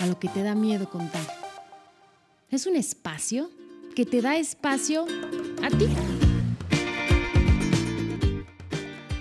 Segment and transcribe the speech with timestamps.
[0.00, 1.22] A lo que te da miedo contar.
[2.50, 3.50] Es un espacio
[3.94, 5.04] que te da espacio
[5.62, 5.86] a ti.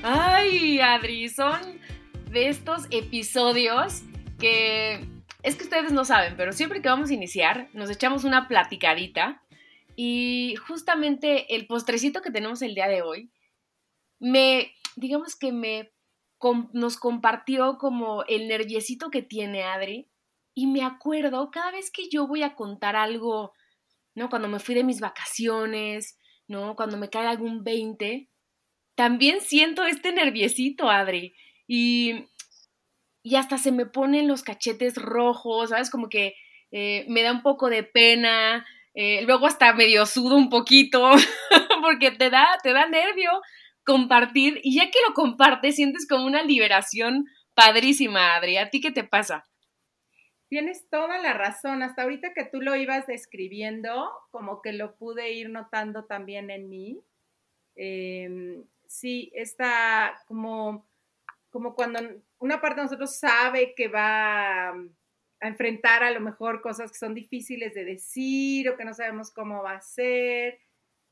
[0.01, 1.59] Ay, Adri, son
[2.31, 4.03] de estos episodios
[4.39, 5.05] que
[5.43, 9.43] es que ustedes no saben, pero siempre que vamos a iniciar, nos echamos una platicadita
[9.95, 13.31] y justamente el postrecito que tenemos el día de hoy,
[14.19, 15.91] me, digamos que me,
[16.71, 20.08] nos compartió como el nerviosito que tiene Adri
[20.59, 23.53] y me acuerdo cada vez que yo voy a contar algo,
[24.15, 24.29] ¿no?
[24.29, 26.75] Cuando me fui de mis vacaciones, ¿no?
[26.75, 28.29] Cuando me cae algún 20,
[28.95, 31.33] también siento este nerviosito, Adri.
[31.67, 32.25] Y
[33.23, 35.89] y hasta se me ponen los cachetes rojos, ¿sabes?
[35.89, 36.35] Como que
[36.71, 41.11] eh, me da un poco de pena, eh, luego hasta medio sudo un poquito,
[41.81, 43.29] porque te da, te da nervio
[43.83, 48.57] compartir y ya que lo compartes sientes como una liberación padrísima, Adri.
[48.57, 49.48] ¿A ti qué te pasa?
[50.49, 51.83] Tienes toda la razón.
[51.83, 56.69] Hasta ahorita que tú lo ibas describiendo, como que lo pude ir notando también en
[56.69, 57.03] mí.
[57.75, 60.87] Em, sí, está como,
[61.51, 61.99] como cuando
[62.39, 67.13] una parte de nosotros sabe que va a enfrentar a lo mejor cosas que son
[67.13, 70.59] difíciles de decir o que no sabemos cómo va a ser.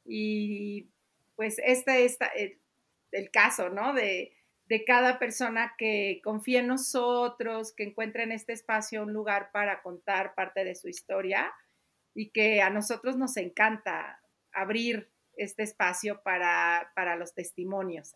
[0.04, 0.90] Y
[1.36, 2.18] pues este es
[3.12, 3.94] el, caso, ¿no?
[3.94, 4.34] De,
[4.68, 9.82] de, cada persona que confía en nosotros, que encuentra en este espacio un lugar para
[9.82, 11.54] contar parte de su historia
[12.14, 14.22] y que a nosotros nos encanta
[14.52, 18.14] abrir este espacio para, para los testimonios.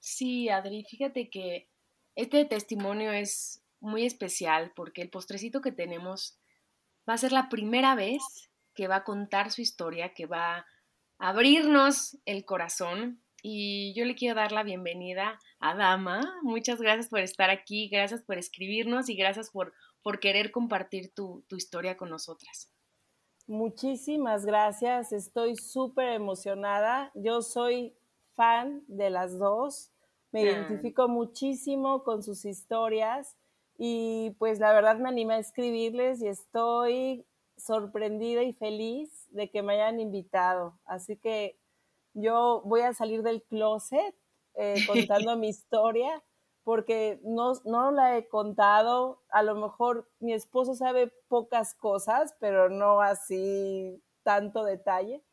[0.00, 1.68] Sí, Adri, fíjate que
[2.16, 6.38] este testimonio es muy especial porque el postrecito que tenemos
[7.08, 10.66] va a ser la primera vez que va a contar su historia, que va a
[11.18, 13.21] abrirnos el corazón.
[13.42, 16.20] Y yo le quiero dar la bienvenida a Dama.
[16.42, 21.44] Muchas gracias por estar aquí, gracias por escribirnos y gracias por, por querer compartir tu,
[21.48, 22.72] tu historia con nosotras.
[23.48, 27.10] Muchísimas gracias, estoy súper emocionada.
[27.14, 27.94] Yo soy
[28.34, 29.92] fan de las dos
[30.32, 33.36] me identifico muchísimo con sus historias
[33.76, 37.26] y pues la verdad me animé a escribirles y estoy
[37.58, 40.78] sorprendida y feliz de que me hayan invitado.
[40.86, 41.58] Así que
[42.14, 44.14] yo voy a salir del closet
[44.54, 46.22] eh, contando mi historia
[46.64, 49.22] porque no, no la he contado.
[49.30, 55.24] A lo mejor mi esposo sabe pocas cosas, pero no así tanto detalle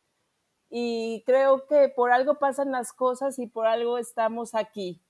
[0.70, 5.02] y creo que por algo pasan las cosas y por algo estamos aquí.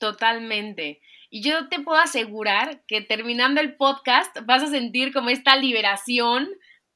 [0.00, 1.00] Totalmente.
[1.30, 6.48] Y yo te puedo asegurar que terminando el podcast vas a sentir como esta liberación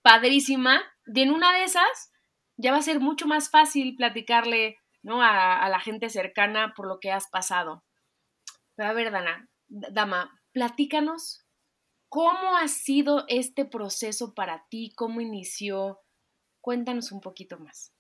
[0.03, 2.13] padrísima y en una de esas
[2.59, 5.23] ya va a ser mucho más fácil platicarle ¿no?
[5.23, 7.85] a, la gente cercana por lo que has pasado.
[8.75, 11.47] Pero a ver, Dana, Dama, platícanos
[12.09, 16.01] cómo ha sido este proceso para ti, cómo inició,
[16.61, 17.95] Cuéntanos un poquito más.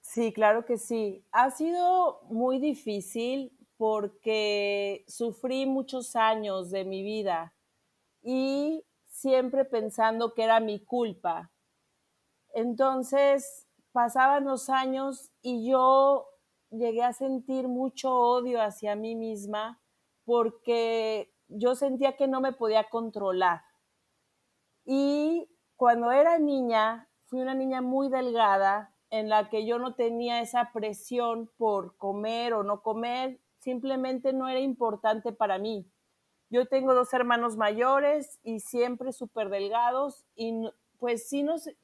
[0.00, 1.26] Sí, claro que sí.
[1.32, 7.54] Ha sido muy difícil porque sufrí muchos años de mi vida
[8.22, 11.52] y siempre pensando que era mi culpa.
[12.54, 13.63] Entonces
[13.94, 16.26] pasaban los años y yo
[16.70, 19.80] llegué a sentir mucho odio hacia mí misma
[20.24, 23.62] porque yo sentía que no me podía controlar.
[24.84, 30.40] Y cuando era niña fui una niña muy delgada en la que yo no tenía
[30.40, 35.88] esa presión por comer o no comer, simplemente no era importante para mí.
[36.50, 40.68] Yo tengo dos hermanos mayores y siempre súper delgados y
[41.04, 41.74] pues sí nos eh,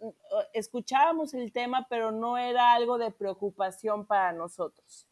[0.54, 5.06] escuchábamos el tema, pero no era algo de preocupación para nosotros.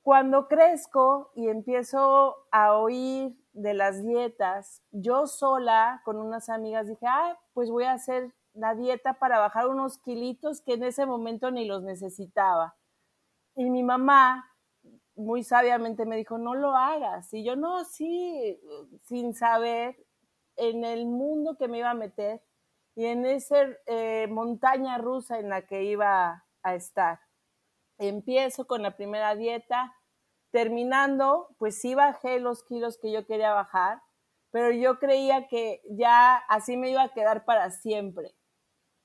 [0.00, 7.04] Cuando crezco y empiezo a oír de las dietas, yo sola con unas amigas dije,
[7.08, 11.50] ah, pues voy a hacer la dieta para bajar unos kilitos que en ese momento
[11.50, 12.76] ni los necesitaba.
[13.56, 14.54] Y mi mamá
[15.16, 17.34] muy sabiamente me dijo, no lo hagas.
[17.34, 18.56] Y yo no, sí,
[19.02, 19.96] sin saber
[20.54, 22.40] en el mundo que me iba a meter
[22.98, 27.20] y en esa eh, montaña rusa en la que iba a estar.
[27.96, 29.94] Empiezo con la primera dieta,
[30.50, 34.02] terminando, pues sí bajé los kilos que yo quería bajar,
[34.50, 38.34] pero yo creía que ya así me iba a quedar para siempre.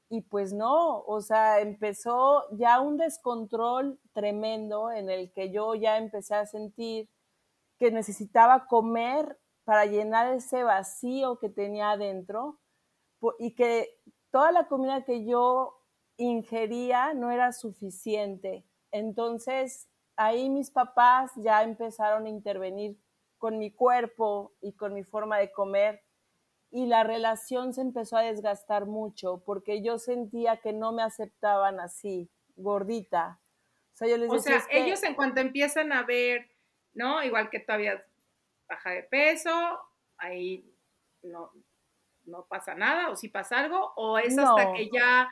[0.10, 6.00] Y pues no, o sea, empezó ya un descontrol tremendo en el que yo ya
[6.00, 7.12] empecé a sentir
[7.78, 12.60] que necesitaba comer para llenar ese vacío que tenía adentro
[13.40, 14.00] y que
[14.32, 15.80] toda la comida que yo
[16.18, 18.66] ingería no era suficiente.
[18.92, 22.98] Entonces, ahí mis papás ya empezaron a intervenir
[23.38, 26.04] con mi cuerpo y con mi forma de comer
[26.74, 31.80] y la relación se empezó a desgastar mucho porque yo sentía que no me aceptaban
[31.80, 33.40] así, gordita.
[33.94, 36.50] O sea, yo les decía, ellos en cuanto empiezan a ver,
[36.96, 37.22] ¿no?
[37.22, 38.04] Igual que todavía
[38.68, 39.52] baja de peso,
[40.18, 40.68] ahí
[41.22, 41.52] no,
[42.26, 45.30] no pasa nada, o si pasa algo, o es hasta que ya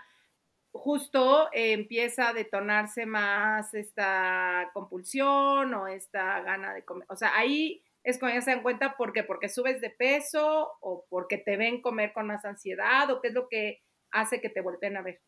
[0.72, 7.06] justo empieza a detonarse más esta compulsión o esta gana de comer.
[7.10, 10.72] O sea, ahí es cuando ya se dan cuenta por qué, porque subes de peso
[10.82, 14.50] o porque te ven comer con más ansiedad o qué es lo que hace que
[14.50, 15.22] te volteen a ver.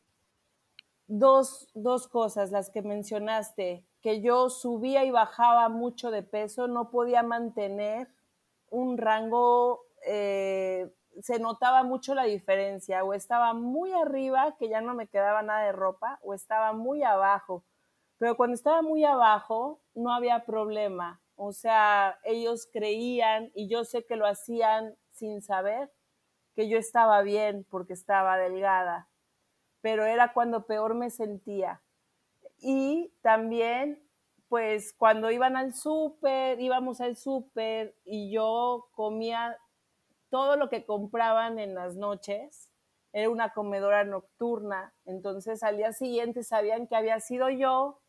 [1.07, 6.89] Dos, dos cosas, las que mencionaste, que yo subía y bajaba mucho de peso, no
[6.89, 8.07] podía mantener
[8.69, 14.93] un rango eh, se notaba mucho la diferencia, o estaba muy arriba, que ya no
[14.93, 17.63] me quedaba nada de ropa, o estaba muy abajo.
[18.17, 21.21] Pero cuando estaba muy abajo, no había problema.
[21.35, 25.91] O sea, ellos creían, y yo sé que lo hacían sin saber,
[26.55, 29.09] que yo estaba bien porque estaba delgada.
[29.81, 31.81] Pero era cuando peor me sentía.
[32.59, 34.01] Y también,
[34.47, 39.57] pues cuando iban al súper, íbamos al súper y yo comía
[40.33, 42.67] todo lo que compraban en las noches
[43.11, 44.91] era una comedora nocturna.
[45.05, 48.01] Entonces al día siguiente sabían que había sido yo,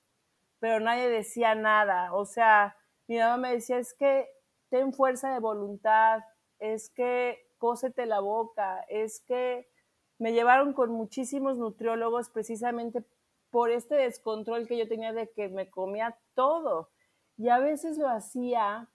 [0.59, 2.15] pero nadie decía nada.
[2.15, 2.79] O sea,
[3.09, 4.27] mi mamá me decía, es que
[4.71, 6.23] ten fuerza de voluntad,
[6.61, 9.69] es que cósete la boca, es que
[10.17, 13.05] me llevaron con muchísimos nutriólogos precisamente
[13.51, 16.89] por este descontrol que yo tenía de que me comía todo.
[17.37, 18.89] Y a veces lo hacía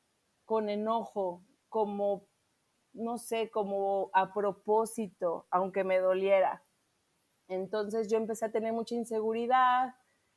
[0.45, 2.28] con enojo, como
[2.99, 6.63] no sé, como a propósito, aunque me doliera.
[7.47, 9.95] Entonces yo empecé a tener mucha inseguridad,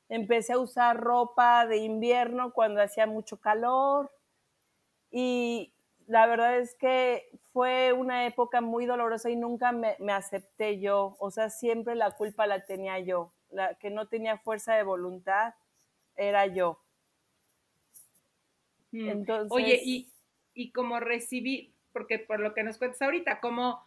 [0.09, 4.11] empecé a usar ropa de invierno cuando hacía mucho calor
[5.11, 5.75] y
[6.07, 11.31] la verdad es que fue una época muy dolorosa y nunca me, acepté yo, o
[11.31, 15.55] sea, siempre la culpa la tenía yo, la que no tenía fuerza de voluntad
[16.17, 16.81] era yo.
[18.91, 19.09] Mm.
[19.09, 20.13] Entonces, Oye, y,
[20.55, 23.85] y como recibí, porque por lo que nos cuentas ahorita, cómo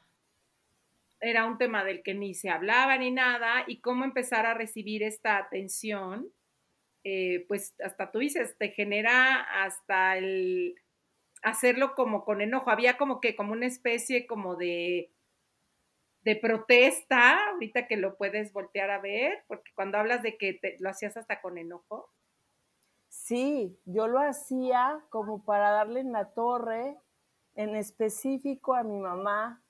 [1.19, 5.03] era un tema del que ni se hablaba ni nada y cómo empezar a recibir
[5.03, 6.31] esta atención,
[7.03, 10.75] eh, pues hasta tú dices, te genera hasta el
[11.43, 12.69] hacerlo como con enojo.
[12.69, 15.11] Había como que, como una especie como de,
[16.23, 20.89] de protesta, ahorita que lo puedes voltear a ver, porque cuando hablas de que lo
[20.89, 22.09] hacías hasta con enojo.
[23.09, 26.97] Sí, yo lo hacía como para darle en la torre
[27.55, 29.63] en específico a mi mamá.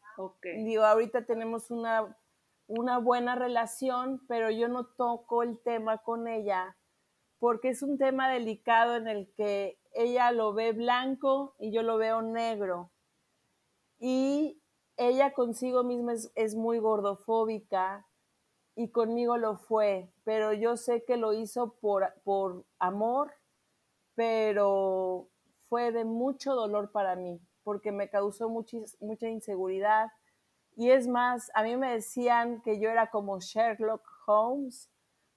[0.44, 2.18] Digo, ahorita tenemos una,
[2.68, 6.76] una buena relación, pero yo no toco el tema con ella
[7.40, 11.98] porque es un tema delicado en el que ella lo ve blanco y yo lo
[11.98, 12.92] veo negro.
[14.00, 14.62] Y
[14.98, 18.08] ella consigo misma es, es, muy gordofóbica
[18.76, 23.34] y conmigo lo fue, pero yo sé que lo hizo por, por amor,
[24.16, 25.30] pero
[25.70, 30.08] fue de mucho dolor para mí porque me causó mucha inseguridad.
[30.78, 34.90] Y es más, a mí me decían que yo era como Sherlock Holmes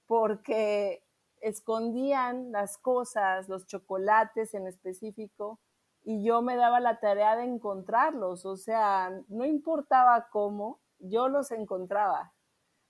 [0.05, 1.03] porque
[1.41, 5.59] escondían las cosas, los chocolates en específico,
[6.03, 11.51] y yo me daba la tarea de encontrarlos, o sea, no importaba cómo, yo los
[11.51, 12.33] encontraba.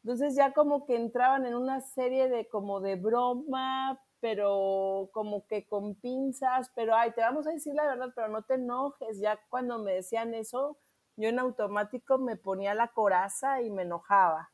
[0.03, 5.65] Entonces ya como que entraban en una serie de como de broma, pero como que
[5.67, 9.19] con pinzas, pero ay, te vamos a decir la verdad, pero no te enojes.
[9.19, 10.77] Ya cuando me decían eso,
[11.15, 14.51] yo en automático me ponía la coraza y me enojaba.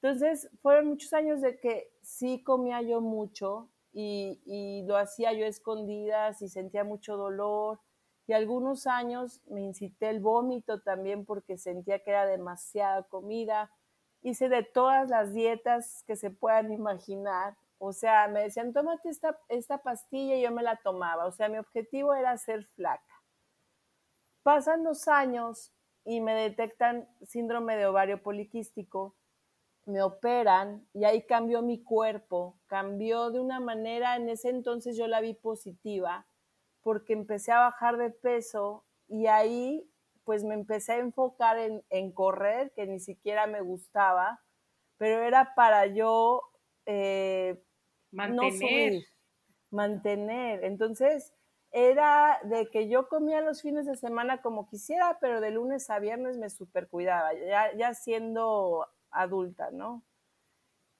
[0.00, 5.46] Entonces, fueron muchos años de que sí comía yo mucho y, y lo hacía yo
[5.46, 7.80] escondidas y sentía mucho dolor.
[8.26, 13.70] Y algunos años me incité el vómito también porque sentía que era demasiada comida.
[14.22, 19.38] Hice de todas las dietas que se puedan imaginar o sea, me decían, tómate esta,
[19.48, 21.26] esta pastilla y yo me la tomaba.
[21.26, 23.22] O sea, mi objetivo era ser flaca.
[24.42, 25.72] Pasan los años
[26.04, 29.16] y me detectan síndrome de ovario poliquístico,
[29.86, 35.06] me operan y ahí cambió mi cuerpo, cambió de una manera, en ese entonces yo
[35.06, 36.26] la vi positiva,
[36.82, 39.90] porque empecé a bajar de peso y ahí
[40.24, 44.42] pues me empecé a enfocar en, correr, que ni siquiera me gustaba,
[44.96, 46.42] pero era para yo
[46.86, 47.62] eh,
[48.14, 49.02] mantener.
[49.70, 50.64] mantener.
[50.64, 51.32] Entonces,
[51.70, 55.98] era de que yo comía los fines de semana como quisiera, pero de lunes a
[55.98, 60.04] viernes me super cuidaba, ya, ya siendo adulta, ¿no?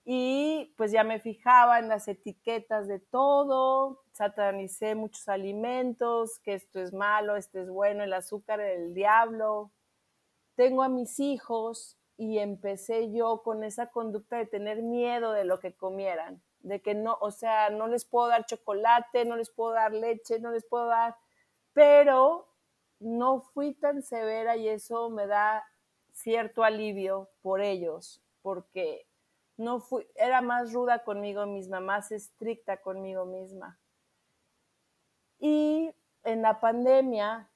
[0.03, 6.79] Y pues ya me fijaba en las etiquetas de todo, satanicé muchos alimentos, que esto
[6.79, 9.71] es malo, esto es bueno, el azúcar el diablo.
[10.55, 15.59] Tengo a mis hijos y empecé yo con esa conducta de tener miedo de lo
[15.59, 19.73] que comieran, de que no, o sea, no les puedo dar chocolate, no les puedo
[19.73, 21.15] dar leche, no les puedo dar,
[21.73, 22.47] pero
[22.99, 25.63] no fui tan severa y eso me da
[26.11, 29.07] cierto alivio por ellos, porque
[29.57, 33.79] no fui, era más ruda conmigo misma, más estricta conmigo misma.
[35.37, 35.93] Y
[36.23, 37.47] en la pandemia,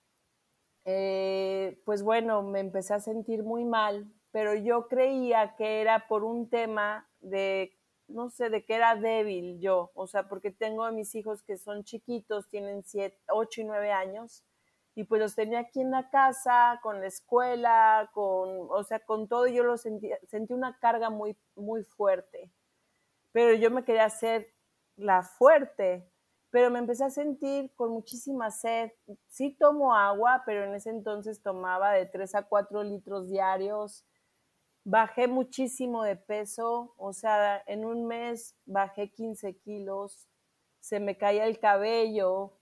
[0.86, 6.24] eh, pues bueno, me empecé a sentir muy mal, pero yo creía que era por
[6.24, 7.79] un tema de,
[8.10, 11.58] no sé, de que era débil yo, o sea, porque tengo a mis hijos que
[11.58, 14.44] son chiquitos, tienen siete, 8 y 9 años,
[14.96, 19.28] y pues los tenía aquí en la casa, con la escuela, con, o sea, con
[19.28, 22.52] todo, yo lo sentí, sentí una carga muy, muy fuerte.
[23.32, 24.54] Pero yo me quería hacer
[24.98, 26.12] la fuerte,
[26.50, 28.92] pero me empecé a sentir con muchísima sed.
[29.28, 34.06] Sí tomo agua, pero en ese entonces tomaba de 3 a 4 litros diarios.
[34.92, 40.28] Bajé muchísimo de peso, o sea, en un mes bajé 15 kilos,
[40.80, 42.58] se me caía el cabello,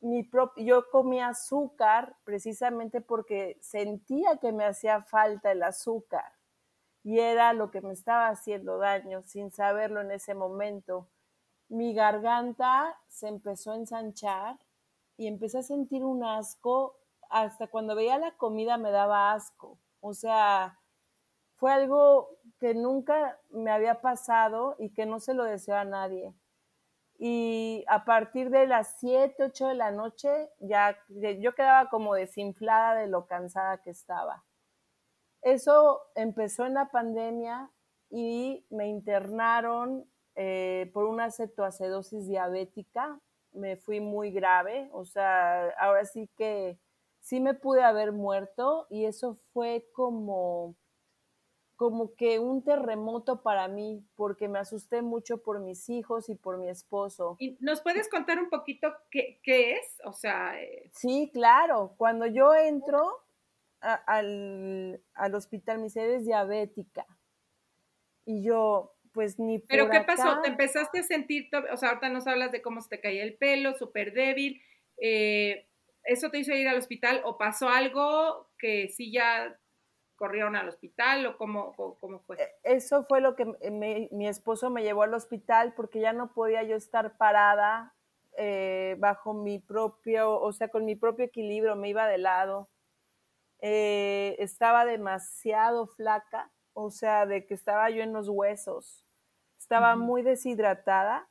[0.00, 6.32] mi yo comía azúcar precisamente porque sentía que me hacía falta el azúcar
[7.04, 11.08] y era lo que me estaba haciendo daño sin saberlo en ese momento.
[11.68, 14.58] Mi garganta se empezó a ensanchar
[15.16, 16.96] y empecé a sentir un asco.
[17.30, 19.78] Hasta cuando veía la comida me daba asco.
[20.00, 20.80] O sea,
[21.56, 26.34] fue algo que nunca me había pasado y que no se lo deseo a nadie
[27.18, 32.94] y a partir de las 7, 8 de la noche ya yo quedaba como desinflada
[32.94, 34.44] de lo cansada que estaba.
[35.42, 37.70] Eso empezó en la pandemia
[38.10, 43.20] y me internaron eh, por una cetoacidosis diabética.
[43.52, 46.78] Me fui muy grave, o sea, ahora sí que
[47.20, 50.74] sí me pude haber muerto y eso fue como
[51.76, 56.56] como que un terremoto para mí, porque me asusté mucho por mis hijos y por
[56.56, 57.36] mi esposo.
[57.38, 60.00] ¿Y nos puedes contar un poquito qué, es?
[60.04, 60.60] O sea...
[60.60, 61.94] Eh, sí, claro.
[61.98, 63.22] Cuando yo entro
[63.80, 65.00] al,
[65.34, 67.06] hospital, mi sede es diabética.
[68.24, 70.40] Y yo, pues ni ¿Pero qué pasó?
[70.40, 73.36] ¿Te empezaste a sentir, o sea, ahorita nos hablas de cómo se te caía el
[73.36, 74.62] pelo, súper débil.
[74.96, 75.68] Eh,
[76.04, 79.58] ¿Eso te hizo ir al hospital o pasó algo que sí ya
[80.16, 82.36] corrieron al hospital o cómo, cómo fue?
[82.42, 83.44] E, eso fue lo que
[84.10, 87.96] mi esposo me llevó al hospital porque ya no podía yo estar parada
[88.38, 92.68] eh, bajo mi propio, o sea, con mi propio equilibrio, me iba de lado.
[93.60, 99.06] Eh, estaba demasiado flaca, o sea, de que estaba yo en los huesos.
[99.58, 101.28] Estaba muy deshidratada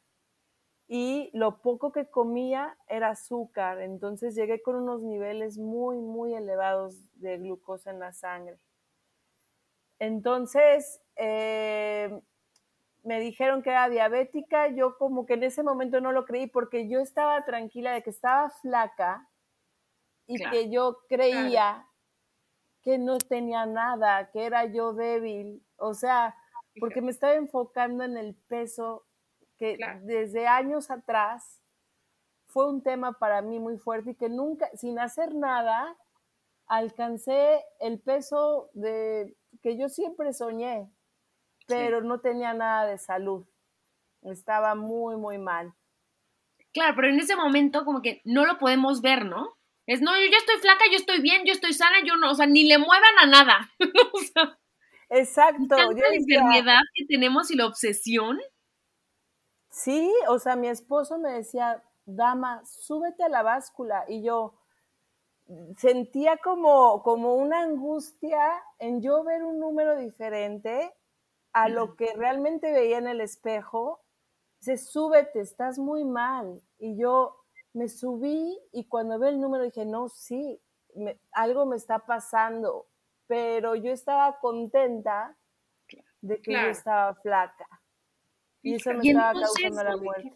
[0.87, 7.07] y lo poco que comía era azúcar, entonces llegué con unos niveles muy, muy elevados
[7.15, 8.57] de glucosa en la sangre.
[9.99, 12.21] Entonces, eh,
[13.03, 16.89] me dijeron que era diabética, yo como que en ese momento no lo creí porque
[16.89, 19.29] yo estaba tranquila de que estaba flaca
[20.25, 21.87] y que yo creía
[22.81, 26.35] que no tenía nada, que era yo débil, o sea,
[26.79, 29.05] porque me estaba enfocando en el peso
[29.57, 31.61] que desde años atrás
[32.47, 35.95] fue un tema para mí muy fuerte y que nunca, sin hacer nada,
[36.67, 40.89] alcancé el peso de que yo siempre soñé,
[41.67, 43.45] pero no tenía nada de salud.
[44.21, 45.73] Estaba muy, muy mal.
[46.73, 49.55] Claro, pero en ese momento como que no lo podemos ver, ¿no?
[49.87, 52.35] Es, no, yo ya estoy flaca, yo estoy bien, yo estoy sana, yo no, o
[52.35, 53.69] sea, ni le muevan a nada.
[55.09, 55.75] Exacto.
[55.75, 58.39] la enfermedad que tenemos y la obsesión.
[59.69, 64.05] Sí, o sea, mi esposo me decía, dama, súbete a la báscula.
[64.07, 64.55] Y yo,
[65.77, 68.39] sentía como, como una angustia
[68.79, 70.93] en yo ver un número diferente
[71.53, 74.01] a lo que realmente veía en el espejo.
[74.59, 76.61] Dice, súbete, estás muy mal.
[76.79, 80.59] Y yo me subí y cuando ve el número dije, no, sí,
[81.31, 82.87] algo me está pasando.
[83.27, 85.37] Pero yo estaba contenta
[86.21, 87.67] de que yo estaba flaca.
[88.61, 90.33] Y eso me estaba causando la muerte.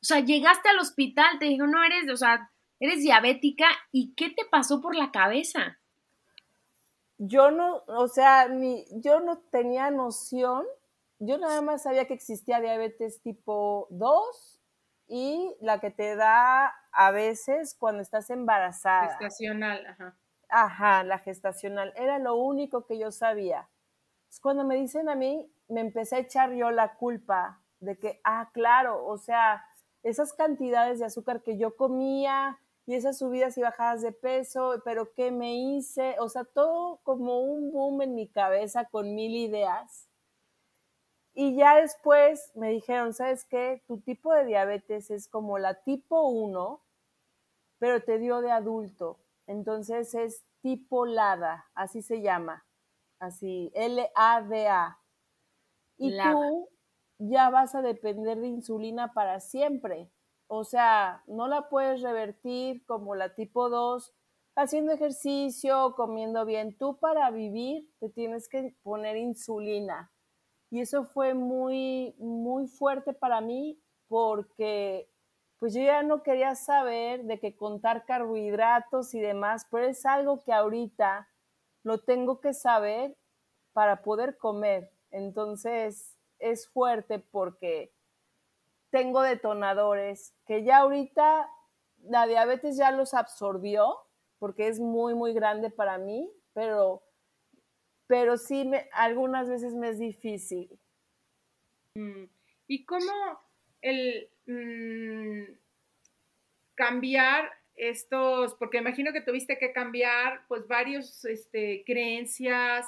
[0.00, 4.30] O sea, llegaste al hospital, te dijo, no eres, o sea, eres diabética y qué
[4.30, 5.78] te pasó por la cabeza.
[7.18, 10.64] Yo no, o sea, ni, yo no tenía noción,
[11.18, 14.60] yo nada más sabía que existía diabetes tipo 2
[15.08, 19.08] y la que te da a veces cuando estás embarazada.
[19.18, 20.16] Gestacional, ajá.
[20.48, 21.92] Ajá, la gestacional.
[21.96, 23.68] Era lo único que yo sabía.
[24.40, 28.50] Cuando me dicen a mí, me empecé a echar yo la culpa de que, ah,
[28.52, 29.64] claro, o sea,
[30.02, 32.58] esas cantidades de azúcar que yo comía
[32.88, 36.16] y esas subidas y bajadas de peso, pero ¿qué me hice?
[36.20, 40.08] O sea, todo como un boom en mi cabeza con mil ideas.
[41.34, 43.82] Y ya después me dijeron, ¿sabes qué?
[43.86, 46.80] Tu tipo de diabetes es como la tipo 1,
[47.78, 49.18] pero te dio de adulto.
[49.46, 52.64] Entonces es tipo LADA, así se llama.
[53.18, 54.98] Así, L-A-D-A.
[55.98, 56.70] Y tú
[57.18, 60.10] ya vas a depender de insulina para siempre.
[60.48, 64.14] O sea, no la puedes revertir como la tipo 2,
[64.56, 66.76] haciendo ejercicio, comiendo bien.
[66.76, 70.10] Tú para vivir te tienes que poner insulina.
[70.70, 75.10] Y eso fue muy, muy fuerte para mí porque
[75.58, 80.42] pues yo ya no quería saber de que contar carbohidratos y demás, pero es algo
[80.44, 81.28] que ahorita
[81.82, 83.16] lo tengo que saber
[83.72, 84.90] para poder comer.
[85.10, 87.92] Entonces es fuerte porque
[88.90, 91.50] tengo detonadores que ya ahorita
[92.04, 93.96] la diabetes ya los absorbió
[94.38, 97.02] porque es muy, muy grande para mí, pero,
[98.06, 100.78] pero sí me, algunas veces me es difícil.
[101.94, 102.24] Mm,
[102.68, 103.12] ¿Y cómo
[103.80, 105.58] el mm,
[106.74, 112.86] cambiar estos, porque imagino que tuviste que cambiar pues varios este, creencias,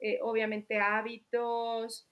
[0.00, 2.08] eh, obviamente hábitos,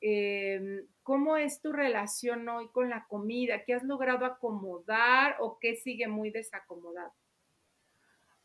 [0.00, 3.62] em, ¿cómo es tu relación hoy con la comida?
[3.64, 7.12] ¿Qué has logrado acomodar o qué sigue muy desacomodado?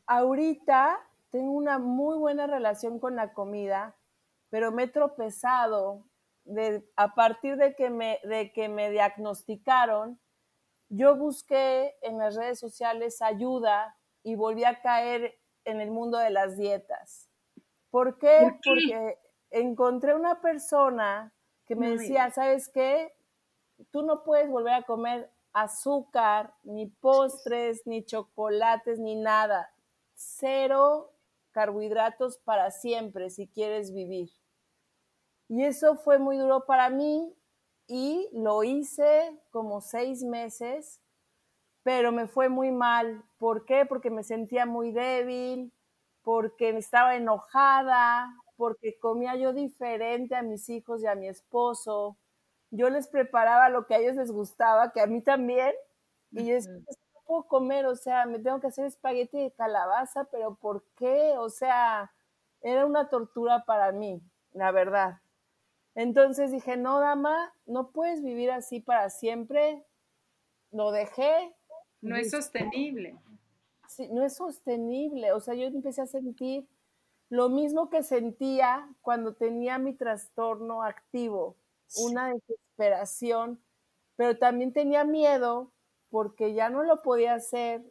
[0.05, 0.99] Ahorita
[1.31, 3.97] tengo una muy buena relación con la comida,
[4.51, 6.05] pero me he tropezado
[6.43, 10.19] de, a partir de que, me, de que me diagnosticaron.
[10.87, 16.29] Yo busqué en las redes sociales ayuda y volví a caer en el mundo de
[16.29, 17.27] las dietas.
[17.89, 18.55] ¿Por qué?
[18.63, 19.17] Porque
[19.49, 21.33] encontré una persona
[21.71, 23.13] que me decía, ¿sabes qué?
[23.91, 29.73] Tú no puedes volver a comer azúcar, ni postres, ni chocolates, ni nada.
[30.13, 31.13] Cero
[31.51, 34.29] carbohidratos para siempre si quieres vivir.
[35.47, 37.33] Y eso fue muy duro para mí
[37.87, 40.99] y lo hice como seis meses,
[41.83, 43.23] pero me fue muy mal.
[43.37, 43.85] ¿Por qué?
[43.85, 45.71] Porque me sentía muy débil,
[46.21, 48.29] porque estaba enojada,
[48.61, 52.19] porque comía yo diferente a mis hijos y a mi esposo.
[52.69, 55.73] Yo les preparaba lo que a ellos les gustaba, que a mí también,
[56.29, 59.51] y yo decía, pues, no puedo comer, o sea, me tengo que hacer espagueti de
[59.51, 61.33] calabaza, pero ¿por qué?
[61.39, 62.13] O sea,
[62.61, 64.21] era una tortura para mí,
[64.53, 65.21] la verdad.
[65.95, 69.83] Entonces dije, no, dama, no puedes vivir así para siempre.
[70.69, 71.51] Lo dejé.
[71.99, 73.19] No es sostenible
[74.11, 75.33] no es sostenible.
[75.33, 76.67] O sea, yo empecé a sentir
[77.31, 81.55] lo mismo que sentía cuando tenía mi trastorno activo,
[81.95, 83.63] una desesperación,
[84.17, 85.71] pero también tenía miedo
[86.09, 87.89] porque ya no lo podía hacer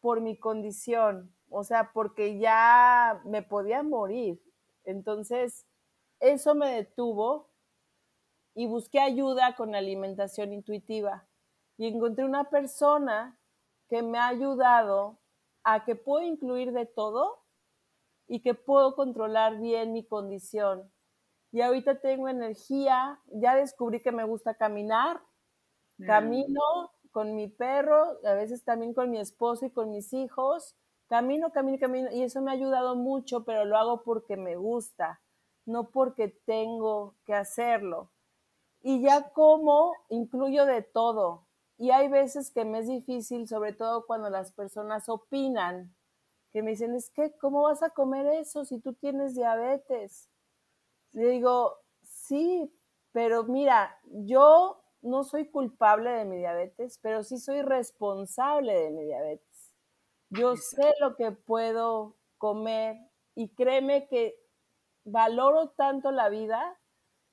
[0.00, 4.38] por mi condición, o sea, porque ya me podía morir.
[4.84, 5.64] Entonces,
[6.20, 7.48] eso me detuvo
[8.54, 11.26] y busqué ayuda con alimentación intuitiva
[11.78, 13.40] y encontré una persona
[13.88, 15.16] que me ha ayudado
[15.64, 17.47] a que puedo incluir de todo
[18.28, 20.90] y que puedo controlar bien mi condición.
[21.50, 25.20] Y ahorita tengo energía, ya descubrí que me gusta caminar,
[26.06, 30.76] camino con mi perro, a veces también con mi esposo y con mis hijos,
[31.08, 35.20] camino, camino, camino, y eso me ha ayudado mucho, pero lo hago porque me gusta,
[35.64, 38.10] no porque tengo que hacerlo.
[38.82, 41.46] Y ya como, incluyo de todo,
[41.78, 45.94] y hay veces que me es difícil, sobre todo cuando las personas opinan,
[46.52, 50.28] que me dicen, es que, ¿cómo vas a comer eso si tú tienes diabetes?
[51.12, 52.72] Le digo, sí,
[53.12, 59.04] pero mira, yo no soy culpable de mi diabetes, pero sí soy responsable de mi
[59.04, 59.72] diabetes.
[60.30, 62.96] Yo sé lo que puedo comer
[63.34, 64.36] y créeme que
[65.04, 66.78] valoro tanto la vida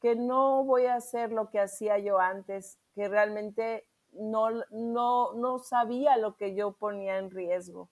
[0.01, 5.59] que no voy a hacer lo que hacía yo antes, que realmente no, no, no
[5.59, 7.89] sabía lo que yo ponía en riesgo.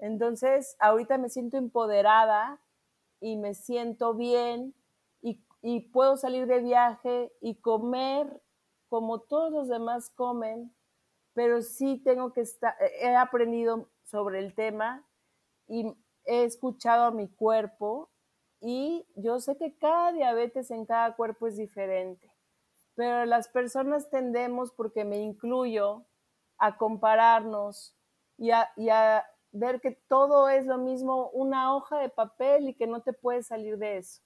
[0.00, 2.58] Entonces, ahorita me siento empoderada
[3.20, 4.74] y me siento bien
[5.62, 8.40] y, puedo salir de viaje y comer
[8.88, 10.74] como todos los demás comen,
[11.34, 15.06] pero sí tengo que estar, he aprendido sobre el tema
[15.68, 18.08] y he escuchado a mi cuerpo
[18.58, 22.32] y yo sé que cada diabetes en cada cuerpo es diferente,
[22.94, 26.06] pero las personas tendemos, porque me incluyo,
[26.56, 27.94] a compararnos
[28.38, 32.74] y a, y a ver que todo es lo mismo, una hoja de papel y
[32.74, 34.22] que no te puedes salir de eso.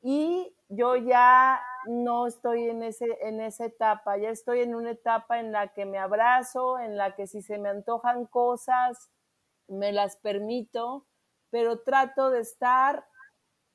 [0.00, 5.40] Y yo ya no estoy en, ese, en esa etapa, ya estoy en una etapa
[5.40, 9.10] en la que me abrazo, en la que si se me antojan cosas,
[9.66, 11.06] me las permito,
[11.50, 13.06] pero trato de estar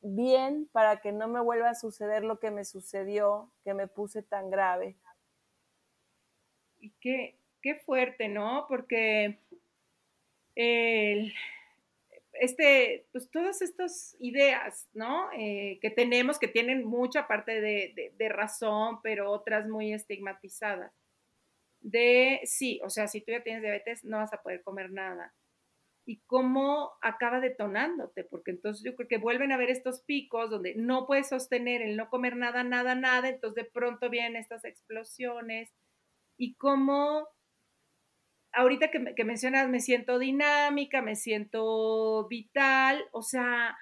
[0.02, 4.22] bien para que no me vuelva a suceder lo que me sucedió, que me puse
[4.22, 4.98] tan grave.
[6.80, 8.66] Y qué, qué fuerte, ¿no?
[8.68, 9.40] Porque
[10.56, 11.34] el,
[12.34, 15.30] este, pues todas estas ideas, ¿no?
[15.38, 20.92] Eh, que tenemos, que tienen mucha parte de, de, razón, pero otras muy estigmatizadas.
[21.82, 25.34] De, sí, o sea, si tú ya tienes diabetes, no vas a poder comer nada.
[26.06, 30.76] Y cómo acaba detonándote, porque entonces yo creo que vuelven a ver estos picos donde
[30.76, 35.72] no puedes sostener el no comer nada, nada, nada, entonces de pronto vienen estas explosiones
[36.36, 37.28] y cómo
[38.54, 43.78] ahorita que, mencionas, me siento dinámica, me siento vital, o sea,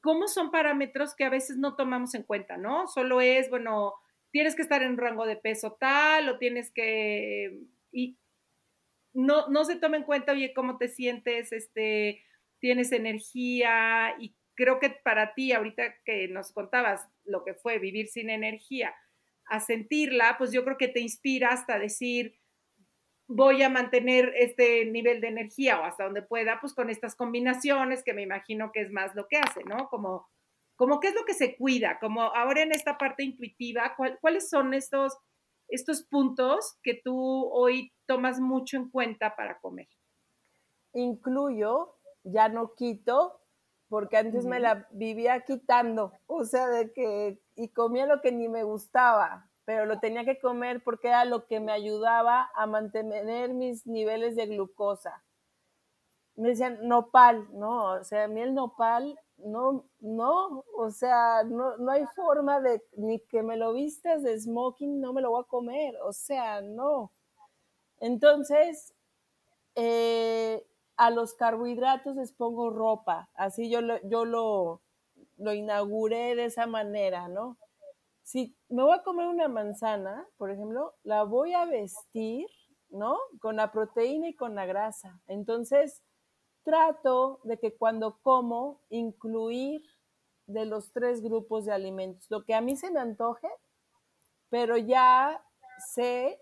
[0.00, 2.86] ¿cómo son parámetros que a veces no tomamos en cuenta, no?
[2.86, 3.94] Solo es, bueno,
[4.30, 7.60] tienes que estar en un rango de peso tal o tienes que...
[7.90, 8.18] Y
[9.14, 12.22] no, no se toma en cuenta, oye, cómo te sientes, este,
[12.60, 18.08] tienes energía y creo que para ti, ahorita que nos contabas lo que fue vivir
[18.08, 18.94] sin energía,
[19.46, 22.38] a sentirla, pues yo creo que te inspira hasta decir,
[23.34, 28.02] voy a mantener este nivel de energía o hasta donde pueda, pues con estas combinaciones
[28.04, 29.88] que me imagino que es más lo que hace, ¿no?
[29.88, 30.28] Como,
[30.76, 34.74] como qué es lo que se cuida, como ahora en esta parte intuitiva, ¿cuáles son
[34.74, 35.16] estos,
[35.68, 39.88] estos puntos que tú hoy tomas mucho en cuenta para comer?
[40.92, 43.40] Incluyo, ya no quito,
[43.88, 48.48] porque antes me la vivía quitando, o sea, de que, y comía lo que ni
[48.48, 53.54] me gustaba, pero lo tenía que comer porque era lo que me ayudaba a mantener
[53.54, 55.22] mis niveles de glucosa.
[56.36, 61.76] Me decían nopal, no, o sea, a mí el nopal, no, no, o sea, no,
[61.76, 65.42] no hay forma de ni que me lo vistas de smoking, no me lo voy
[65.42, 67.12] a comer, o sea, no.
[68.00, 68.94] Entonces,
[69.76, 74.82] eh, a los carbohidratos les pongo ropa, así yo yo lo,
[75.38, 77.58] lo inauguré de esa manera, ¿no?
[78.22, 82.46] Si me voy a comer una manzana, por ejemplo, la voy a vestir,
[82.90, 83.18] ¿no?
[83.40, 85.20] Con la proteína y con la grasa.
[85.26, 86.02] Entonces,
[86.62, 89.82] trato de que cuando como, incluir
[90.46, 93.48] de los tres grupos de alimentos, lo que a mí se me antoje,
[94.48, 95.42] pero ya
[95.94, 96.40] sé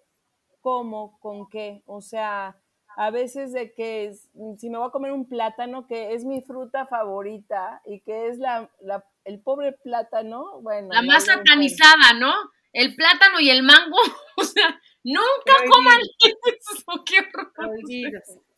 [0.61, 1.83] cómo, con qué.
[1.87, 2.61] O sea,
[2.97, 4.13] a veces de que
[4.59, 8.39] si me voy a comer un plátano, que es mi fruta favorita y que es
[8.39, 10.89] la, la el pobre plátano, bueno.
[10.93, 12.33] La más satanizada, ¿no?
[12.73, 13.97] El plátano y el mango,
[14.37, 17.75] o sea, nunca coman eso, qué horror.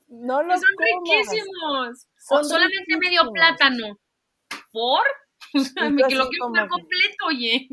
[0.08, 2.06] No los Son riquísimos.
[2.30, 3.98] o solamente medio plátano.
[4.72, 5.02] ¿Por?
[5.54, 7.68] O sea, me que lo quiero comer completo, oye.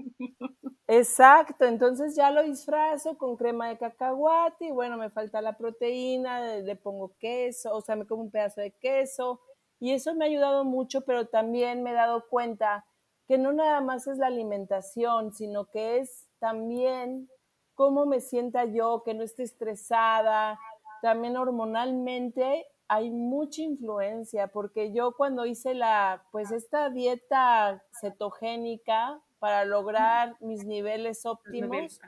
[0.88, 6.58] Exacto, entonces ya lo disfrazo con crema de cacahuate y bueno, me falta la proteína,
[6.58, 9.40] le pongo queso, o sea, me como un pedazo de queso,
[9.80, 12.86] y eso me ha ayudado mucho, pero también me he dado cuenta
[13.28, 17.30] que no nada más es la alimentación, sino que es también
[17.76, 20.60] cómo me sienta yo, que no esté estresada.
[21.02, 29.64] También hormonalmente hay mucha influencia, porque yo cuando hice la, pues esta dieta cetogénica para
[29.64, 32.02] lograr mis niveles óptimos,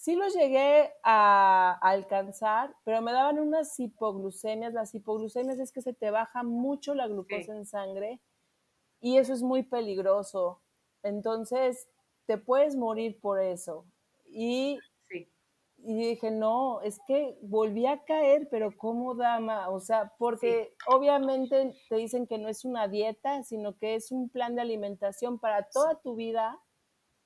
[0.00, 4.72] Sí los llegué a, alcanzar, pero me daban unas hipoglucemias.
[4.72, 8.18] Las hipoglucemias es que se te baja mucho la glucosa en sangre
[8.98, 10.62] y eso es muy peligroso.
[11.02, 11.86] Entonces,
[12.24, 13.84] te puedes morir por eso.
[14.24, 14.78] Y,
[15.76, 19.68] y dije, no, es que volví a caer, pero ¿cómo, dama?
[19.68, 24.30] O sea, porque obviamente te dicen que no es una dieta, sino que es un
[24.30, 26.58] plan de alimentación para toda tu vida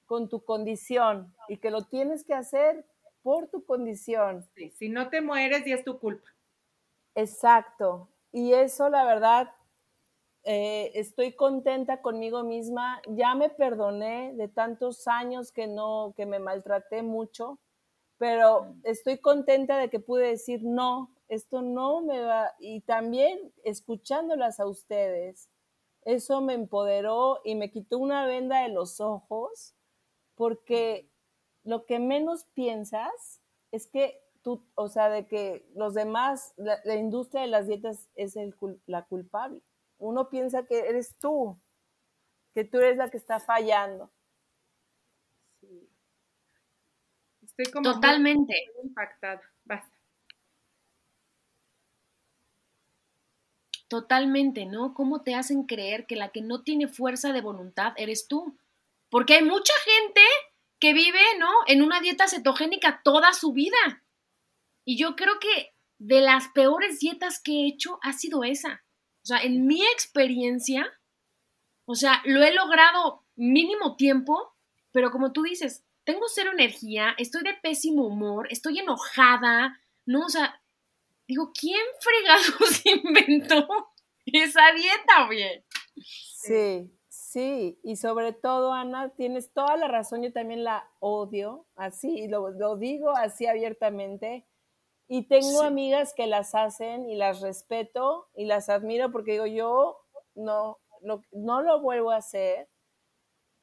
[0.07, 2.87] con tu condición y que lo tienes que hacer
[3.23, 4.47] por tu condición.
[4.77, 6.29] si no te mueres, ya es tu culpa.
[7.14, 8.09] Exacto.
[8.33, 9.51] Y eso, la verdad,
[10.43, 13.01] eh, estoy contenta conmigo misma.
[13.09, 17.59] Ya me perdoné de tantos años que no, que me maltraté mucho,
[18.19, 22.53] pero estoy contenta de que pude decir no, esto no me va.
[22.59, 25.49] Y también escuchándolas a ustedes,
[26.03, 29.75] eso me empoderó y me quitó una venda de los ojos
[30.35, 31.09] porque
[31.62, 33.40] lo que menos piensas
[33.73, 38.37] es que tú, o sea, de que los demás, la, industria de las dietas es
[38.37, 38.55] el,
[38.87, 39.62] la culpable.
[39.99, 41.59] Uno piensa que eres tú,
[42.55, 44.11] que tú eres la que está fallando.
[45.61, 45.88] Sí.
[47.42, 49.40] Estoy como totalmente impactada.
[49.64, 49.97] Basta.
[53.88, 54.92] Totalmente, ¿no?
[54.92, 58.59] ¿Cómo te hacen creer que la que no tiene fuerza de voluntad eres tú?
[59.14, 60.20] Porque hay mucha gente
[60.81, 61.48] que vive, ¿no?
[61.68, 64.03] En una dieta cetogénica toda su vida.
[64.85, 68.85] Y yo creo que de las peores dietas que he hecho ha sido esa.
[69.22, 70.92] O sea, en mi experiencia,
[71.85, 74.57] o sea, lo he logrado mínimo tiempo,
[74.90, 80.27] pero como tú dices, tengo cero energía, estoy de pésimo humor, estoy enojada, ¿no?
[80.27, 80.61] O sea,
[81.27, 83.66] Digo, ¿quién fregados inventó
[84.27, 85.64] esa dieta, bien?
[85.96, 86.90] Sí,
[87.35, 92.51] sí, y sobre todo, Ana, tienes toda la razón, yo también la odio, así, lo,
[92.51, 94.47] lo digo así abiertamente,
[95.09, 99.99] y tengo amigas que las hacen y las respeto y las admiro porque digo, yo
[100.37, 102.68] no, no, no lo vuelvo a hacer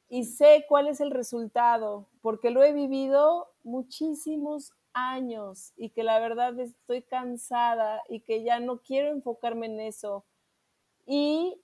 [0.10, 6.20] y sé cuál es el resultado, porque lo he vivido muchísimos años y que la
[6.20, 10.26] verdad estoy cansada y que ya no quiero enfocarme en eso.
[11.06, 11.60] Y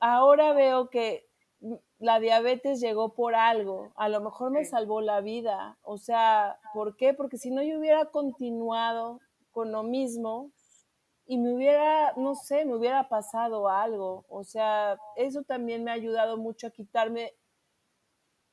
[0.00, 1.29] ahora veo que
[2.00, 6.96] la diabetes llegó por algo, a lo mejor me salvó la vida, o sea, ¿por
[6.96, 7.12] qué?
[7.12, 9.20] Porque si no yo hubiera continuado
[9.52, 10.50] con lo mismo
[11.26, 15.94] y me hubiera, no sé, me hubiera pasado algo, o sea, eso también me ha
[15.94, 17.34] ayudado mucho a quitarme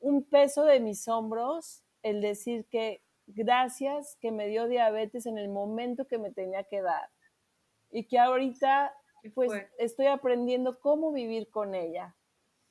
[0.01, 5.47] un peso de mis hombros, el decir que gracias que me dio diabetes en el
[5.47, 7.09] momento que me tenía que dar
[7.91, 8.93] y que ahorita
[9.33, 12.15] pues estoy aprendiendo cómo vivir con ella.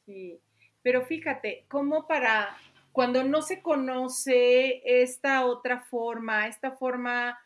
[0.04, 0.40] Sí,
[0.87, 2.57] pero fíjate, cómo para
[2.92, 7.37] cuando no se conoce esta otra forma, esta forma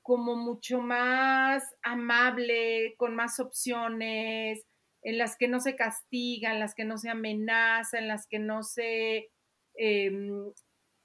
[0.00, 4.64] como mucho más amable, con más opciones,
[5.02, 8.38] en las que no se castiga, en las que no se amenaza, en las que
[8.38, 9.28] no se
[9.74, 10.50] em,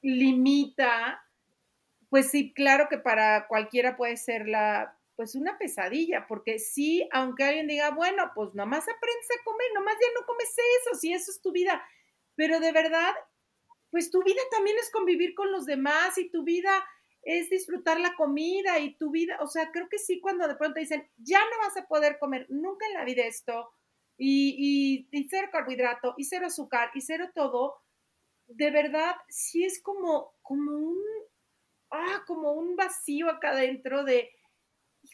[0.01, 1.21] limita,
[2.07, 7.43] pues sí, claro que para cualquiera puede ser la, pues una pesadilla, porque sí, aunque
[7.43, 11.29] alguien diga, bueno, pues nomás aprendes a comer, nomás ya no comes eso, si eso
[11.29, 11.79] es tu vida,
[12.33, 13.13] pero de verdad,
[13.91, 16.71] pues tu vida también es convivir con los demás y tu vida
[17.21, 20.79] es disfrutar la comida y tu vida, o sea, creo que sí cuando de pronto
[20.79, 23.69] dicen, ya no vas a poder comer nunca en la vida esto,
[24.17, 27.75] y, y, y cero carbohidrato, y cero azúcar, y cero todo,
[28.47, 30.97] de verdad, sí es como, como un,
[31.91, 34.31] ah, como un vacío acá adentro de,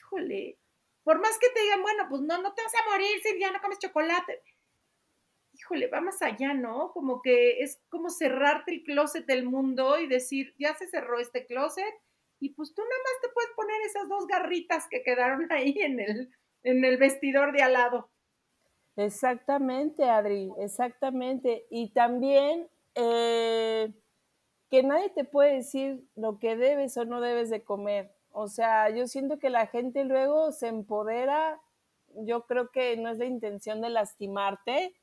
[0.08, 0.58] híjole,
[1.04, 3.52] por más que te digan, bueno, pues no, no te vas a morir si ya
[3.52, 4.41] no comes chocolate.
[5.54, 6.91] Híjole, va más allá, ¿no?
[6.91, 11.46] Como que es como cerrarte el closet del mundo y decir, ya se cerró este
[11.46, 11.93] closet
[12.39, 16.00] y pues tú nada más te puedes poner esas dos garritas que quedaron ahí en
[16.00, 16.30] el,
[16.63, 18.10] en el vestidor de al lado.
[18.96, 21.67] Exactamente, Adri, exactamente.
[21.70, 23.93] Y también eh,
[24.70, 28.16] que nadie te puede decir lo que debes o no debes de comer.
[28.39, 31.60] O sea, yo siento que la gente luego se empodera,
[32.13, 34.93] yo creo que no es la intención de lastimarte,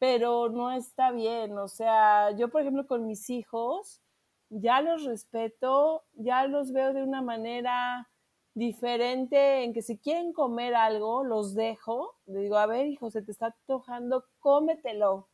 [0.00, 1.56] pero no está bien.
[1.56, 4.02] O sea, yo por ejemplo con mis hijos,
[4.50, 8.08] ya los respeto, ya los veo de una manera
[8.54, 12.16] diferente en que si quieren comer algo, los dejo.
[12.26, 15.28] Digo, a ver, hijo, se te está tojando, cómetelo.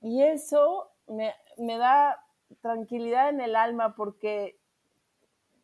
[0.00, 2.22] Y eso me, me da
[2.62, 4.60] tranquilidad en el alma porque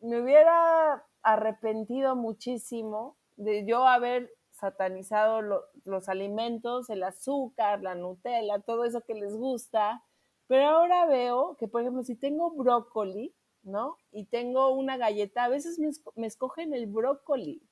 [0.03, 5.41] me hubiera arrepentido muchísimo de yo haber satanizado
[5.85, 10.03] los alimentos, el azúcar, la Nutella, todo eso que les gusta,
[10.47, 13.97] pero ahora veo que, por ejemplo, si tengo brócoli, ¿no?
[14.11, 17.63] Y tengo una galleta, a veces me, escogen el brócoli.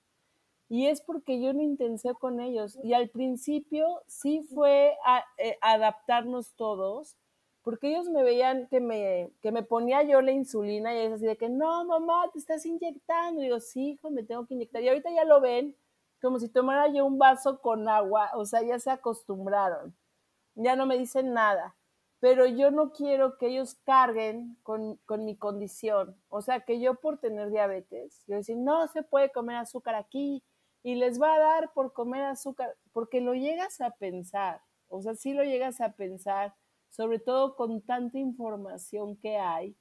[0.70, 2.80] Y es porque yo no intensé con ellos.
[2.82, 4.96] Y al principio sí fue
[5.38, 7.18] eh, adaptarnos todos,
[7.64, 11.26] porque ellos me veían que me, que me ponía yo la insulina y es así
[11.26, 13.42] de que, no, mamá, te estás inyectando.
[13.42, 14.82] Y digo, sí, hijo, me tengo que inyectar.
[14.82, 15.76] Y ahorita ya lo ven
[16.22, 19.96] como si tomara yo un vaso con agua, o sea, ya se acostumbraron,
[20.56, 21.76] ya no me dicen nada.
[22.20, 26.16] Pero yo no quiero que ellos carguen con, con mi condición.
[26.30, 30.44] O sea, que yo por tener diabetes, yo decir, no se puede comer azúcar aquí
[30.84, 34.62] y les va a dar por comer azúcar, porque lo llegas a pensar.
[34.88, 36.54] O sea, sí lo llegas a pensar
[36.92, 39.76] sobre todo con tanta información que hay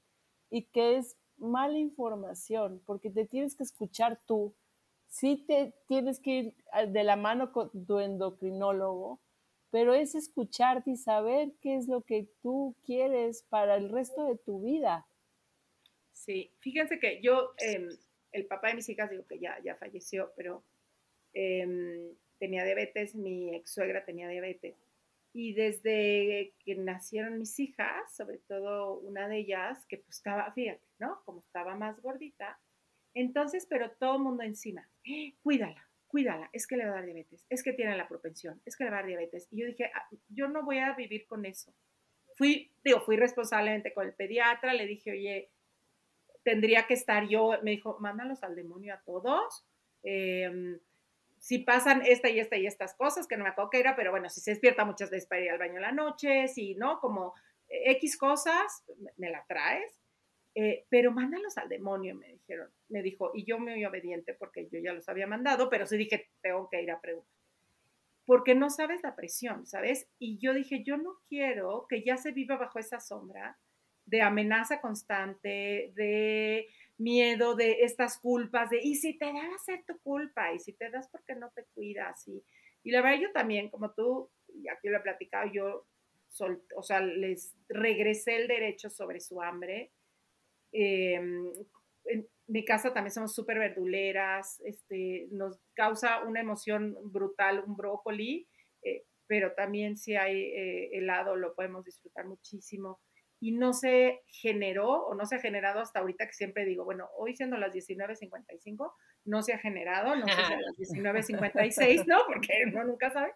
[0.48, 4.54] y que es mala información, porque te tienes que escuchar tú,
[5.08, 6.54] sí te tienes que ir
[6.88, 9.20] de la mano con tu endocrinólogo,
[9.70, 14.36] pero es escucharte y saber qué es lo que tú quieres para el resto de
[14.36, 15.06] tu vida.
[16.12, 17.88] Sí, fíjense que yo em,
[18.32, 20.62] el papá de mis hijas, digo que ya, ya falleció, pero
[21.32, 24.76] em, tenía diabetes, mi ex suegra tenía diabetes.
[25.32, 30.82] Y desde que nacieron mis hijas, sobre todo una de ellas, que pues estaba, fíjate,
[30.98, 31.22] ¿no?
[31.24, 32.58] Como estaba más gordita,
[33.14, 34.88] entonces, pero todo el mundo encima,
[35.42, 38.76] cuídala, cuídala, es que le va a dar diabetes, es que tiene la propensión, es
[38.76, 39.48] que le va a dar diabetes.
[39.50, 41.74] Y yo dije, ah, yo no voy a vivir con eso.
[42.36, 45.50] Fui, digo, fui responsablemente con el pediatra, le dije, oye,
[46.42, 49.66] tendría que estar yo, me dijo, mándalos al demonio a todos.
[50.02, 50.78] Em,
[51.40, 54.10] si pasan esta y esta y estas cosas, que no me acuerdo qué era, pero
[54.10, 57.00] bueno, si se despierta muchas veces para ir al baño en la noche, si no,
[57.00, 57.34] como
[57.66, 58.84] X cosas,
[59.16, 59.90] me la traes,
[60.54, 64.80] eh, pero mándalos al demonio, me dijeron, me dijo, y yo oí obediente porque yo
[64.80, 67.32] ya los había mandado, pero sí dije, tengo que ir a preguntar.
[68.26, 70.08] Porque no sabes la presión, ¿sabes?
[70.18, 73.58] Y yo dije, yo no quiero que ya se viva bajo esa sombra
[74.04, 76.68] de amenaza constante, de
[77.00, 80.74] miedo, de estas culpas, de, y si te da a ser tu culpa, y si
[80.74, 82.44] te das porque no te cuidas, y,
[82.82, 84.30] y la verdad yo también, como tú,
[84.70, 85.86] aquí lo he platicado, yo,
[86.76, 89.92] o sea, les regresé el derecho sobre su hambre.
[90.72, 91.50] Em,
[92.04, 98.48] en mi casa también somos súper verduleras, este, nos causa una emoción brutal un brócoli,
[98.82, 103.00] eh, pero también si hay eh, helado lo podemos disfrutar muchísimo
[103.40, 107.08] y no se generó o no se ha generado hasta ahorita que siempre digo, bueno,
[107.16, 108.92] hoy siendo las 19.55,
[109.24, 112.18] no se ha generado, no sé si a las 19.56, ¿no?
[112.26, 113.32] Porque uno nunca sabe.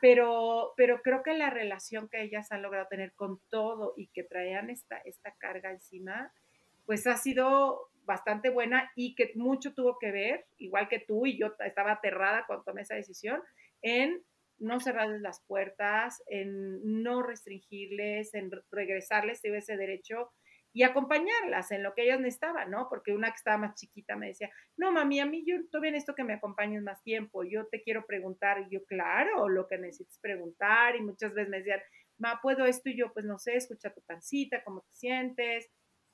[0.00, 4.22] Pero, pero creo que la relación que ellas han logrado tener con todo y que
[4.22, 6.32] traían esta, esta carga encima,
[6.86, 11.38] pues ha sido bastante buena y que mucho tuvo que ver, igual que tú y
[11.38, 13.42] yo estaba aterrada cuando tomé esa decisión,
[13.82, 14.22] en
[14.60, 20.30] no cerrarles las puertas, en no restringirles, en regresarles ese derecho
[20.72, 22.88] y acompañarlas en lo que ellas necesitaban, ¿no?
[22.88, 26.14] Porque una que estaba más chiquita me decía, no, mami, a mí yo, bien esto
[26.14, 30.94] que me acompañes más tiempo, yo te quiero preguntar, yo, claro, lo que necesites preguntar,
[30.94, 31.80] y muchas veces me decían,
[32.18, 32.88] ma, ¿puedo esto?
[32.88, 35.68] Y yo, pues no sé, escucha tu pancita, cómo te sientes,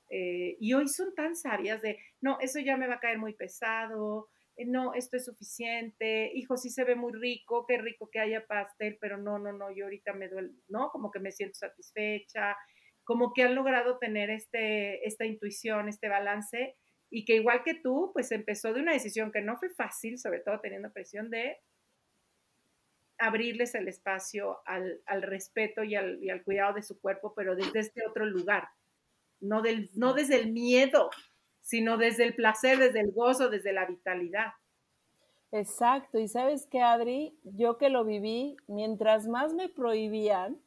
[0.09, 3.33] eh, y hoy son tan sabias de, no, eso ya me va a caer muy
[3.33, 4.29] pesado,
[4.65, 8.97] no, esto es suficiente, hijo, sí se ve muy rico, qué rico que haya pastel,
[8.99, 10.89] pero no, no, no, yo ahorita me duele, ¿no?
[10.89, 12.57] Como que me siento satisfecha,
[13.03, 16.75] como que han logrado tener este, esta intuición, este balance,
[17.09, 20.39] y que igual que tú, pues empezó de una decisión que no fue fácil, sobre
[20.39, 21.57] todo teniendo presión de
[23.17, 27.79] abrirles el espacio al, respeto y al, y al, cuidado de su cuerpo, pero desde
[27.79, 28.69] este otro lugar,
[29.39, 31.09] no, del, no desde el miedo,
[31.67, 34.53] sino desde el placer, desde el gozo, desde la vitalidad.
[35.51, 40.61] Exacto, y sabes que Adri, yo que lo viví, mientras más me prohibían,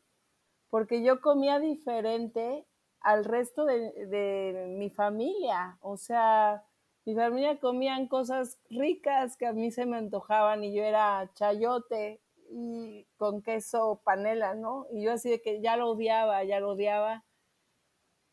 [0.69, 2.67] porque yo comía diferente
[3.01, 6.65] al resto de, mi familia, o sea,
[7.07, 12.21] mi familia comían cosas ricas que a mí se me antojaban y yo era chayote
[12.51, 14.87] y con queso panela, ¿no?
[14.93, 17.25] Y yo así de que ya lo odiaba, ya lo odiaba.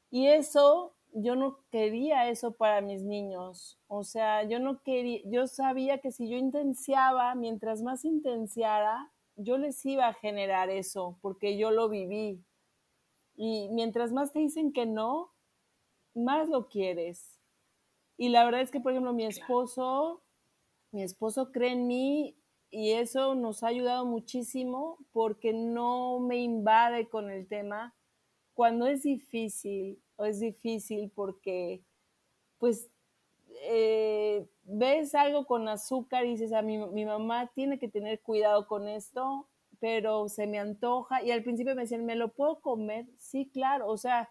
[0.10, 3.80] Y eso yo no quería eso para mis niños.
[3.88, 9.58] O sea, yo no quería, yo sabía que si yo intenciaba, mientras más intenciara, yo
[9.58, 12.43] les iba a generar eso, porque yo lo viví.
[13.36, 15.32] Y mientras más te dicen que no,
[16.15, 17.39] más lo quieres.
[18.17, 20.24] Y la verdad es que, por ejemplo, mi esposo,
[20.91, 22.36] mi esposo cree en mí
[22.72, 27.96] y eso nos ha ayudado muchísimo porque no me invade con el tema.
[28.54, 31.84] Cuando es difícil, es difícil porque,
[32.60, 32.89] pues,
[33.63, 38.67] eh, ves algo con azúcar y dices, a mi, mi mamá tiene que tener cuidado
[38.67, 39.47] con esto,
[39.80, 41.23] pero se me antoja.
[41.23, 43.08] Y al principio me decían, ¿me lo puedo comer?
[43.17, 43.88] Sí, claro.
[43.89, 44.30] O sea,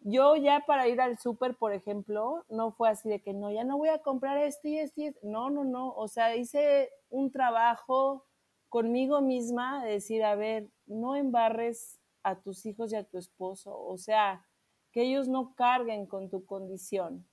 [0.00, 3.64] yo ya para ir al súper, por ejemplo, no fue así de que no, ya
[3.64, 5.20] no voy a comprar esto y esto y esto.
[5.22, 5.92] No, no, no.
[5.94, 8.26] O sea, hice un trabajo
[8.68, 13.78] conmigo misma de decir, a ver, no embarres a tus hijos y a tu esposo.
[13.78, 14.44] O sea,
[14.92, 17.26] que ellos no carguen con tu condición.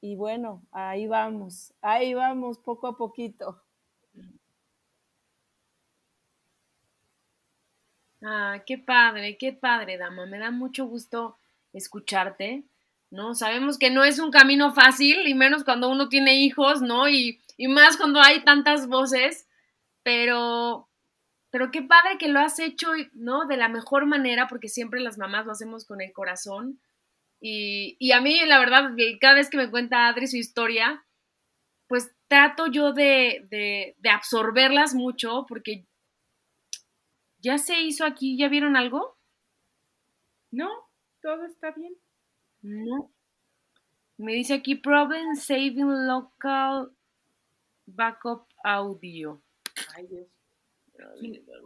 [0.00, 3.62] Y bueno, ahí vamos, ahí vamos poco a poquito.
[8.22, 10.26] Ah, qué padre, qué padre, dama.
[10.26, 11.38] Me da mucho gusto
[11.72, 12.64] escucharte,
[13.10, 13.34] ¿no?
[13.34, 17.08] Sabemos que no es un camino fácil, y menos cuando uno tiene hijos, ¿no?
[17.08, 19.48] Y, y más cuando hay tantas voces,
[20.02, 20.88] pero
[21.56, 23.46] pero qué padre que lo has hecho, ¿no?
[23.46, 26.82] De la mejor manera, porque siempre las mamás lo hacemos con el corazón.
[27.40, 28.90] Y, a mí, la verdad,
[29.22, 31.06] cada vez que me cuenta Adri su historia,
[31.86, 35.86] pues trato yo de, de, absorberlas mucho, porque
[37.38, 39.16] ya se hizo aquí, ¿ya vieron algo?
[40.50, 40.68] No,
[41.22, 41.94] todo está bien.
[42.60, 43.10] No.
[44.18, 46.94] Me dice aquí problem saving local
[47.86, 49.40] backup audio.
[49.94, 50.35] Ay, Dios.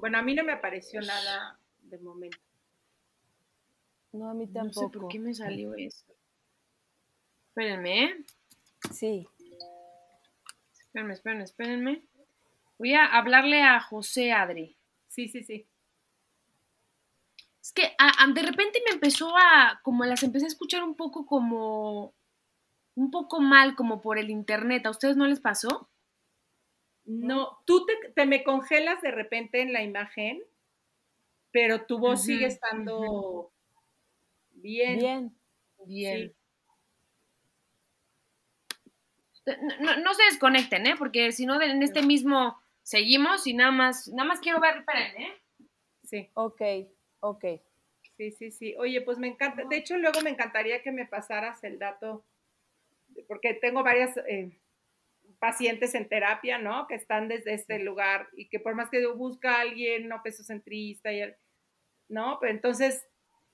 [0.01, 2.39] Bueno, a mí no me apareció nada de momento.
[4.13, 4.81] No, a mí No tampoco.
[4.93, 6.05] sé por qué me salió eso.
[7.49, 8.25] Espérenme, ¿eh?
[8.93, 9.29] Sí.
[10.73, 12.03] Espérenme, espérenme, espérenme.
[12.79, 14.77] Voy a hablarle a José Adri.
[15.09, 15.67] Sí, sí, sí.
[17.63, 20.97] Es que a- a- de repente me empezó a, como las empecé a escuchar un
[20.97, 22.15] poco como,
[22.97, 24.87] un poco mal, como por el internet.
[24.87, 25.89] ¿A ustedes no les pasó?
[27.05, 30.43] No, tú te, te me congelas de repente en la imagen,
[31.53, 33.53] pero tu voz sigue estando
[34.53, 34.99] bien.
[34.99, 35.37] Bien.
[35.87, 36.35] Bien.
[39.47, 40.95] No, no- no se desconecten, ¿eh?
[40.99, 45.23] Porque si no, en este mismo seguimos y nada más, nada más quiero ver, esperen,
[45.23, 45.33] ¿eh?
[46.05, 46.63] Sí, Ok,
[47.21, 47.45] ok.
[48.17, 48.75] sí, sí, sí.
[48.79, 49.65] Oye, pues me encanta.
[49.65, 52.25] De hecho, luego me encantaría que me pasaras el dato,
[53.29, 54.51] porque tengo varias eh,
[55.41, 56.87] pacientes en terapia, ¿no?
[56.87, 60.23] Que están desde este lugar y que por más que yo busca a alguien no
[60.23, 61.37] pesocentrista, y el-
[62.09, 62.39] ¿no?
[62.41, 63.07] Pero entonces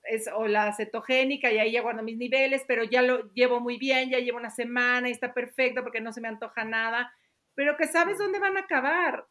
[0.03, 3.77] es o la cetogénica y ahí ya guardo mis niveles, pero ya lo llevo muy
[3.77, 7.11] bien, ya llevo una semana y está perfecto porque no se me antoja nada,
[7.55, 9.25] pero que sabes dónde van a acabar.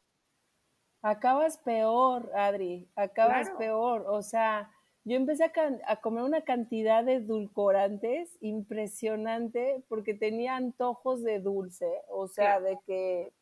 [1.02, 3.58] Acabas peor, Adri, acabas Claro.
[3.58, 4.04] peor.
[4.08, 4.70] O sea,
[5.06, 5.44] yo empecé
[5.86, 12.64] a, comer una cantidad de edulcorantes impresionante porque tenía antojos de dulce, o sea, Claro.
[12.64, 13.32] de que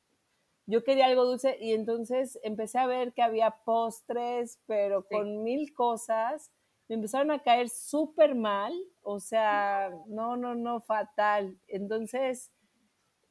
[0.66, 5.14] yo quería algo dulce y entonces empecé a ver que había postres, pero Sí.
[5.14, 6.52] con mil cosas.
[6.86, 11.58] Me empezaron a caer súper mal, o sea, no, no, no, fatal.
[11.66, 12.52] Entonces,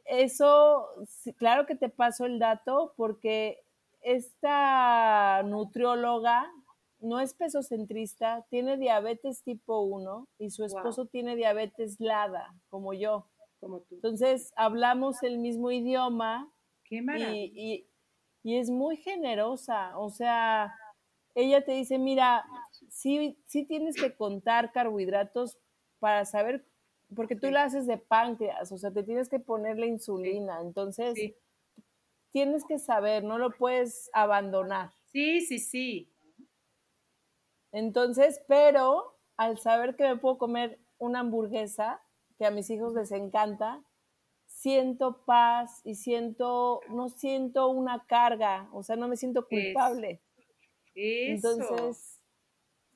[0.06, 0.88] eso,
[1.38, 3.64] claro que te paso el dato porque
[4.02, 6.52] esta nutrióloga
[7.04, 10.68] no es pesocentrista, tiene diabetes tipo 1 y su Wow.
[10.68, 13.28] esposo tiene diabetes LADA, como yo.
[13.60, 13.96] Como tú.
[13.96, 16.52] Entonces, hablamos el mismo idioma
[16.84, 17.88] Qué y, y-
[18.44, 19.98] y es muy generosa.
[19.98, 20.74] O sea,
[21.36, 22.46] ella te dice, mira,
[22.90, 25.60] sí, sí tienes que contar carbohidratos
[26.00, 26.66] para saber,
[27.16, 27.54] porque tú Sí.
[27.54, 30.62] la haces de páncreas, o sea, te tienes que poner la insulina.
[30.62, 31.36] Entonces, Sí,
[32.32, 34.92] tienes que saber, no lo puedes abandonar.
[35.12, 36.13] sí, sí, sí.
[37.74, 42.02] Entonces, pero al saber que me puedo comer una hamburguesa,
[42.38, 43.84] que a mis hijos les encanta,
[44.46, 50.22] siento paz y siento, no siento una carga, o sea, no me siento culpable.
[50.96, 51.50] Eso.
[51.50, 52.22] Entonces,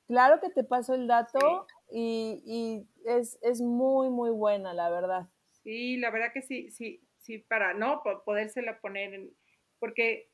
[0.06, 5.28] claro que te paso el dato y, y es, es muy, muy buena, la verdad.
[5.62, 9.36] Sí, la verdad que sí, sí, sí, para no Po- podérsela poner en,
[9.78, 10.30] porque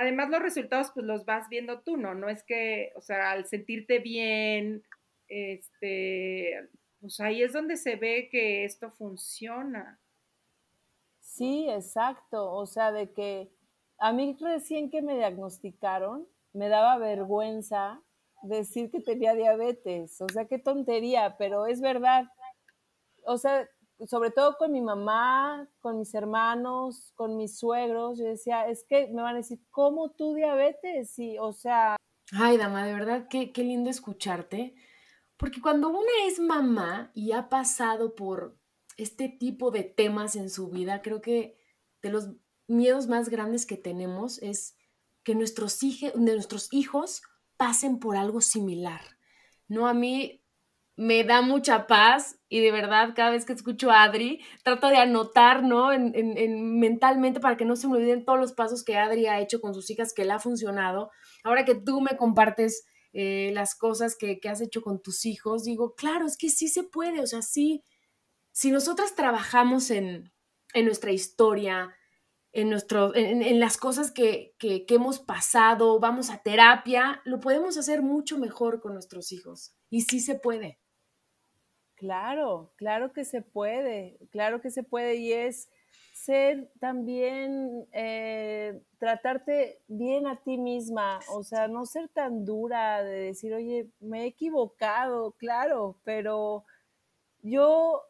[0.00, 2.14] además los resultados pues los vas viendo tú, ¿no?
[2.14, 4.82] No es que, o sea, al sentirte bien,
[5.28, 6.68] este,
[7.00, 10.00] pues ahí es donde se ve que esto funciona.
[11.20, 12.50] Sí, exacto.
[12.50, 13.50] O sea, de que
[13.98, 18.00] a mí recién que me diagnosticaron, me daba vergüenza
[18.42, 20.18] decir que tenía diabetes.
[20.22, 22.24] O sea, qué tontería, pero es verdad.
[23.24, 23.68] O sea,
[24.06, 29.08] sobre todo con mi mamá, con mis hermanos, con mis suegros, yo decía, es que
[29.08, 31.18] me van a decir, ¿cómo tú diabetes?
[31.18, 31.96] Y, o sea,
[32.32, 34.74] Ay, dama, de verdad, qué, qué lindo escucharte.
[35.36, 38.56] Porque cuando una es mamá y ha pasado por
[38.96, 41.58] este tipo de temas en su vida, creo que
[42.02, 42.28] de los
[42.68, 44.76] miedos más grandes que tenemos es
[45.24, 47.22] que nuestros, hije- nuestros hijos
[47.56, 49.00] pasen por algo similar.
[49.66, 50.39] No, a mí
[51.00, 54.98] me da mucha paz y de verdad cada vez que escucho a Adri trato de
[54.98, 55.92] anotar, ¿no?
[55.92, 59.26] En, en- en- mentalmente para que no se me olviden todos los pasos que Adri
[59.26, 61.10] ha hecho con sus hijas que le ha funcionado.
[61.44, 65.64] Ahora que tú me compartes eh, las cosas que, que has hecho con tus hijos,
[65.64, 67.82] digo, claro, es que sí se puede, o sea, sí,
[68.52, 70.32] si nosotras trabajamos en,
[70.74, 71.94] en nuestra historia,
[72.52, 77.76] en, nuestro, en, en las cosas que, que hemos pasado, vamos a terapia, lo podemos
[77.78, 79.74] hacer mucho mejor con nuestros hijos.
[79.90, 80.78] Y sí se puede.
[82.00, 85.68] Claro, claro que se puede, claro que se puede y es
[86.14, 93.12] ser también, eh, tratarte bien a ti misma, o sea, no ser tan dura de
[93.26, 96.64] decir, oye, me he equivocado, claro, pero
[97.42, 98.02] yo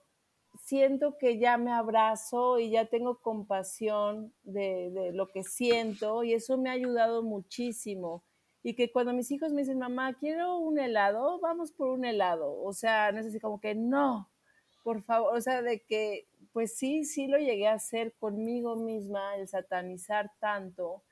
[0.64, 6.34] siento que ya me abrazo y ya tengo compasión de, de lo que siento y
[6.34, 8.22] eso me ha ayudado muchísimo.
[8.62, 12.61] Y que cuando mis hijos me dicen, mamá, quiero un helado, vamos por un helado.
[12.62, 14.30] O sea, no es así como que no,
[14.82, 15.34] por favor.
[15.34, 20.30] O sea, de que, pues sí, sí lo llegué a hacer conmigo misma, el satanizar
[20.40, 21.02] tanto.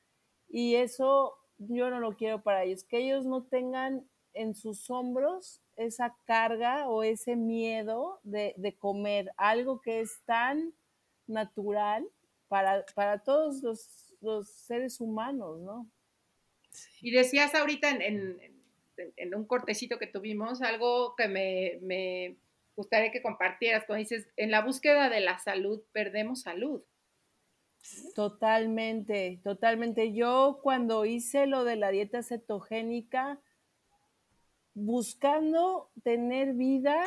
[0.49, 5.61] Y eso yo no lo quiero para ellos, que ellos no tengan en sus hombros
[5.77, 10.73] esa carga o ese miedo de, comer algo que es tan
[11.27, 12.09] natural
[12.49, 13.63] para, para todos
[14.21, 15.87] los, seres humanos, ¿no?
[17.01, 22.37] Y decías ahorita en, un cortecito que tuvimos algo que me, me
[22.75, 26.83] gustaría que compartieras, cuando dices, en la búsqueda de la salud perdemos salud.
[28.15, 30.13] Totalmente, totalmente.
[30.13, 33.41] Yo cuando hice lo de la dieta cetogénica,
[34.75, 37.05] buscando tener vida,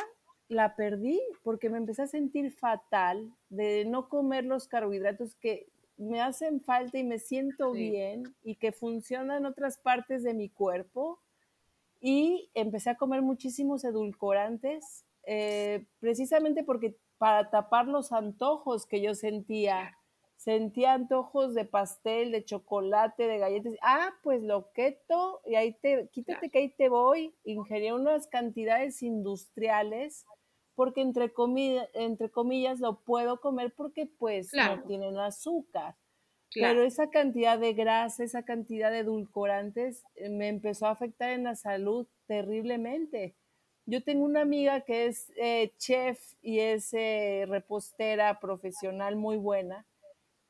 [0.48, 6.20] la perdí porque me empecé a sentir fatal de no comer los carbohidratos que me
[6.20, 11.20] hacen falta y me siento bien y que funcionan en otras partes de mi cuerpo.
[12.00, 19.14] Y empecé a comer muchísimos edulcorantes, eh, precisamente porque para tapar los antojos que yo
[19.14, 19.96] sentía
[20.42, 23.74] sentía antojos de pastel, de chocolate, de galletas.
[23.80, 29.02] Ah, pues lo keto, y ahí te, quítate que ahí te voy, ingerir unas cantidades
[29.02, 30.26] industriales,
[30.74, 31.32] porque entre,
[31.94, 35.96] entre comillas lo puedo comer porque pues no tienen azúcar.
[36.54, 41.44] Pero esa cantidad de grasa, esa cantidad de edulcorantes eh, me empezó a afectar en
[41.44, 43.34] la salud terriblemente.
[43.86, 49.86] Yo tengo una amiga que es eh, chef y es eh, repostera profesional muy buena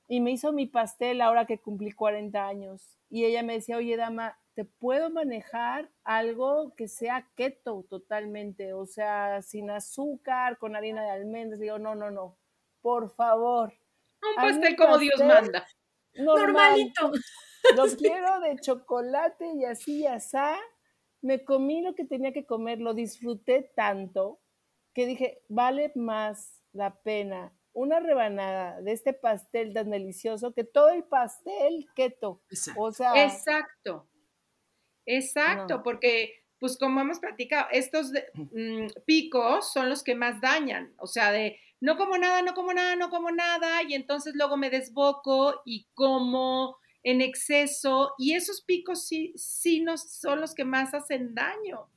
[0.08, 2.98] y me hizo mi pastel ahora que cumplí 40 años.
[3.08, 8.72] Y ella me decía, oye, dama, ¿te puedo manejar algo que sea keto totalmente?
[8.72, 11.60] O sea, sin azúcar, con harina de almendras.
[11.60, 12.38] Digo, no, no, no,
[12.80, 13.72] por favor.
[14.22, 15.66] Un pastel como Dios manda.
[16.14, 17.12] Normalito.
[17.76, 20.56] Lo quiero de chocolate y así y asá.
[21.20, 24.40] Me comí lo que tenía que comer, lo disfruté tanto
[24.92, 30.90] que dije, vale más la pena una rebanada de este pastel tan delicioso que todo
[30.90, 32.42] el pastel keto.
[32.50, 32.82] Exacto.
[32.82, 34.08] O sea, exacto.
[35.06, 41.08] Exacto, porque pues como hemos platicado, estos mm, picos son los que más dañan, o
[41.08, 44.70] sea, de no como nada, no como nada, no como nada, y entonces luego me
[44.70, 50.94] desboco y como en exceso, y esos picos sí, sí nos, son los que más
[50.94, 51.88] hacen daño.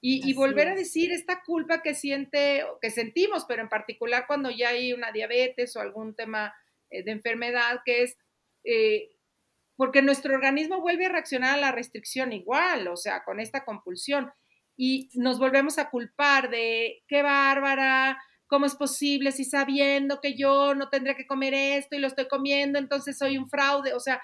[0.00, 4.68] Y, volver a decir esta culpa que siente, que sentimos, pero en particular cuando ya
[4.68, 6.54] hay una diabetes o algún tema
[6.88, 8.16] eh, de enfermedad, que es
[8.62, 9.10] eh,
[9.78, 14.28] porque nuestro organismo vuelve a reaccionar a la restricción igual, o sea, con esta compulsión.
[14.76, 18.18] Y nos volvemos a culpar de qué bárbara,
[18.48, 22.26] cómo es posible si sabiendo que yo no tendría que comer esto y lo estoy
[22.26, 23.94] comiendo, entonces soy un fraude.
[23.94, 24.20] O sea,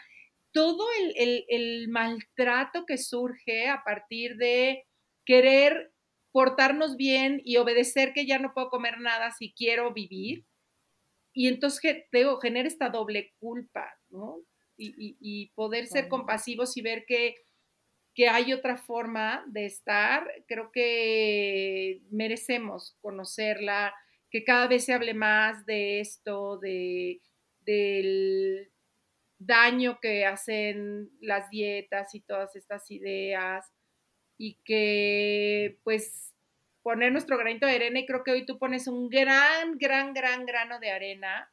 [0.53, 0.85] todo
[1.17, 4.85] el maltrato que surge a partir de
[5.25, 5.93] querer
[6.33, 10.47] portarnos bien y obedecer que ya no puedo comer nada si quiero vivir.
[11.33, 14.43] Y entonces tengo, genera esta doble culpa, ¿no?
[14.77, 17.37] Y, poder ser compasivos y ver que,
[18.15, 23.95] que hay otra forma de estar, creo que merecemos conocerla,
[24.31, 27.21] que cada vez se hable más de esto, de,
[27.61, 28.71] del
[29.39, 33.73] daño que hacen las dietas y todas estas ideas,
[34.37, 36.35] y que pues
[36.83, 40.45] poner nuestro granito de arena y creo que hoy tú pones un gran, gran, gran
[40.45, 41.51] grano de arena,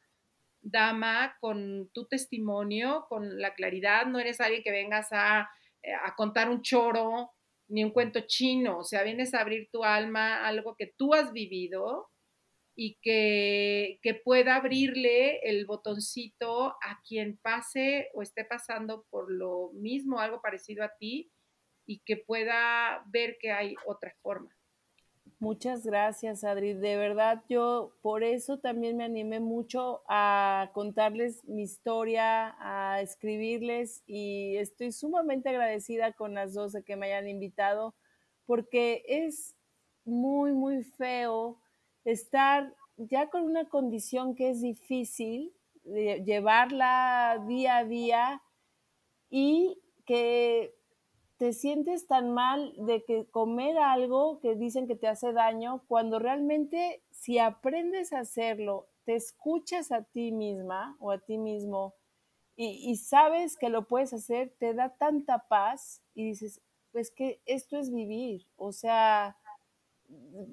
[0.62, 5.50] dama, con tu testimonio, con la claridad, no eres alguien que vengas a,
[5.82, 7.32] eh, a contar un choro
[7.68, 11.32] ni un cuento chino, o sea, vienes a abrir tu alma, algo que tú has
[11.32, 12.08] vivido
[12.74, 19.70] y que, que, pueda abrirle el botoncito a quien pase o esté pasando por lo
[19.74, 21.30] mismo, algo parecido a ti,
[21.86, 24.54] y que pueda ver que hay otra forma.
[25.42, 26.72] Muchas gracias, Adri.
[26.72, 34.04] De verdad, yo por eso también me animé mucho a contarles mi historia, a escribirles
[34.06, 37.92] y estoy sumamente agradecida con las dos de que me hayan invitado
[38.46, 39.56] porque es
[40.04, 41.58] muy, muy feo
[42.04, 45.52] estar ya con una condición que es difícil,
[45.84, 48.42] llevarla día a día
[49.28, 50.76] y que
[51.42, 56.20] te sientes tan mal de que comer algo que dicen que te hace daño, cuando
[56.20, 61.94] realmente si aprendes a hacerlo, te escuchas a ti misma o a ti mismo
[62.54, 66.62] y, sabes que lo puedes hacer, te da tanta paz y dices,
[66.92, 69.36] pues que esto es vivir, o sea,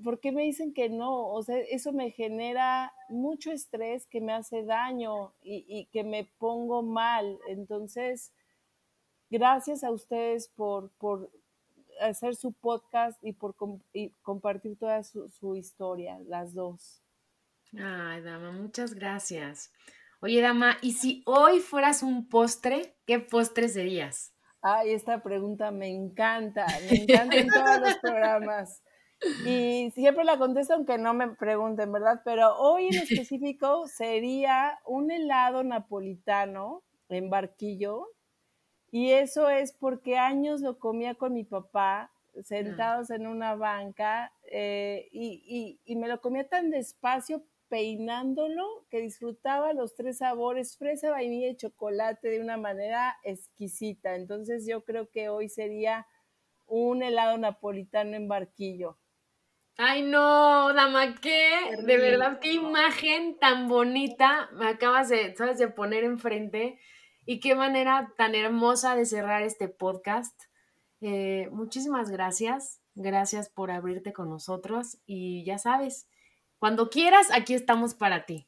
[0.03, 1.27] ¿por qué me dicen que no?
[1.27, 6.23] O sea, eso me genera mucho estrés que me hace daño y, y que me
[6.39, 7.37] pongo mal.
[7.47, 8.33] Entonces,
[9.29, 10.91] Gracias a ustedes por,
[12.01, 13.55] hacer su podcast y por
[14.21, 17.03] compartir toda su, historia, las dos.
[17.77, 19.71] Ay, Dama, muchas gracias.
[20.21, 24.33] Oye, Dama, ¿y si hoy fueras un postre, qué postre serías?
[24.61, 28.81] Ay, esta pregunta me encanta, me encanta en todos los programas.
[29.45, 32.21] Y siempre la contesto aunque no me pregunten, ¿verdad?
[32.23, 32.95] Pero hoy en
[33.27, 38.07] específico sería un helado napolitano en barquillo.
[38.91, 42.11] Y eso es porque años lo comía con mi papá,
[42.43, 49.73] sentados en una banca, eh, y, y me lo comía tan despacio peinándolo que disfrutaba
[49.73, 54.15] los tres sabores, fresa, vainilla y chocolate de una manera exquisita.
[54.15, 56.07] Entonces yo creo que hoy sería
[56.67, 58.97] un helado napolitano en barquillo.
[59.77, 65.57] Ay, no, dama, qué, de verdad, qué imagen tan bonita me acabas de, ¿sabes?
[65.57, 66.79] de poner enfrente
[67.29, 70.33] y qué manera tan hermosa de cerrar este podcast.
[70.99, 76.07] Eh, muchísimas gracias, gracias por abrirte con nosotros y ya sabes,
[76.57, 78.47] cuando quieras, aquí estamos para ti.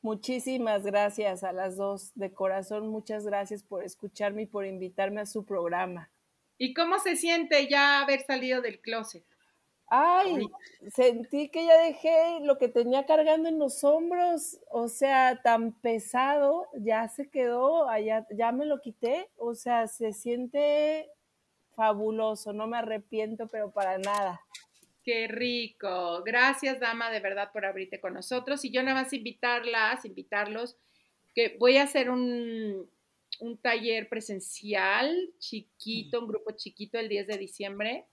[0.00, 5.26] Muchísimas gracias a las dos, de corazón, muchas gracias por escucharme y por invitarme a
[5.26, 6.10] su programa.
[6.58, 9.24] ¿Y cómo se siente ya haber salido del closet?
[9.88, 10.46] Ay,
[10.88, 16.66] sentí que ya dejé lo que tenía cargando en los hombros, o sea, tan pesado,
[16.74, 21.10] ya se quedó, allá, ya me lo quité, o sea, se siente
[21.74, 24.40] fabuloso, no me arrepiento, pero para nada.
[25.04, 26.22] Qué rico.
[26.22, 28.64] Gracias, dama, de verdad, por abrirte con nosotros.
[28.64, 30.76] Y yo nada más invitarlas, invitarlos,
[31.34, 32.88] que voy a hacer un,
[33.40, 38.06] un taller presencial chiquito, un grupo chiquito el 10 de diciembre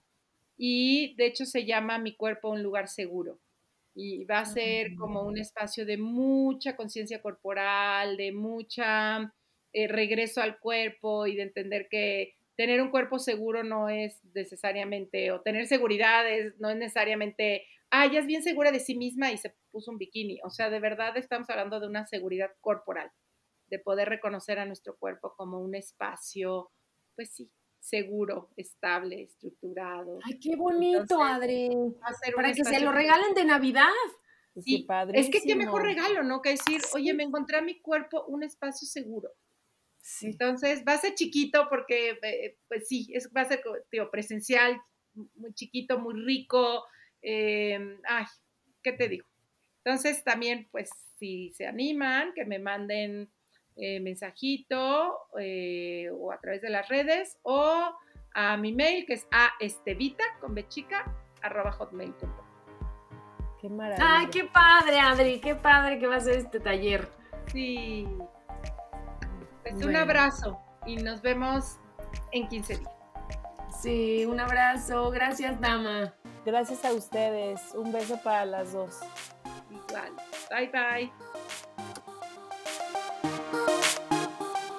[0.62, 3.40] y de hecho se llama Mi cuerpo un lugar seguro.
[3.94, 9.32] Y va a ser como un espacio de mucha conciencia corporal, de mucha
[9.72, 15.32] eh, regreso al cuerpo y de entender que tener un cuerpo seguro no es necesariamente,
[15.32, 16.24] o tener seguridad
[16.58, 19.96] no es necesariamente, ah, ya es bien segura de sí misma y se puso un
[19.96, 20.40] bikini.
[20.44, 23.10] O sea, de verdad estamos hablando de una seguridad corporal,
[23.68, 26.70] de poder reconocer a nuestro cuerpo como un espacio,
[27.16, 27.50] pues sí,
[27.80, 30.18] seguro, estable, estructurado.
[30.24, 31.70] Ay, qué bonito, Adri.
[32.36, 33.88] Para que se lo regalen de Navidad.
[34.62, 35.20] Sí, padre.
[35.20, 36.42] Es que qué mejor regalo, ¿no?
[36.42, 39.32] Que decir, oye, me encontré a mi cuerpo un espacio seguro.
[40.00, 40.26] Sí.
[40.26, 44.80] Entonces, va a ser chiquito porque, eh, pues sí, es, va a ser tío, presencial,
[45.14, 46.84] muy chiquito, muy rico.
[47.22, 48.24] Em, ay,
[48.82, 49.26] ¿qué te digo?
[49.84, 53.30] Entonces, también, pues, si se animan, que me manden
[53.80, 57.96] eh, mensajito eh, o a través de las redes o
[58.34, 61.04] a mi mail que es a estevita con bechica
[61.42, 62.30] arroba hotmail.com.
[63.60, 64.18] Qué maravilla.
[64.18, 67.08] Ay, qué padre, Adri, qué padre que va a ser este taller.
[67.46, 68.06] Sí.
[69.62, 71.78] Pues un abrazo y nos vemos
[72.32, 72.92] en 15 días.
[73.80, 75.10] Sí, un abrazo.
[75.10, 76.14] Gracias, dama.
[76.44, 77.60] Gracias a ustedes.
[77.74, 79.00] Un beso para las dos.
[79.70, 80.12] Igual.
[80.50, 81.29] Bye, bye.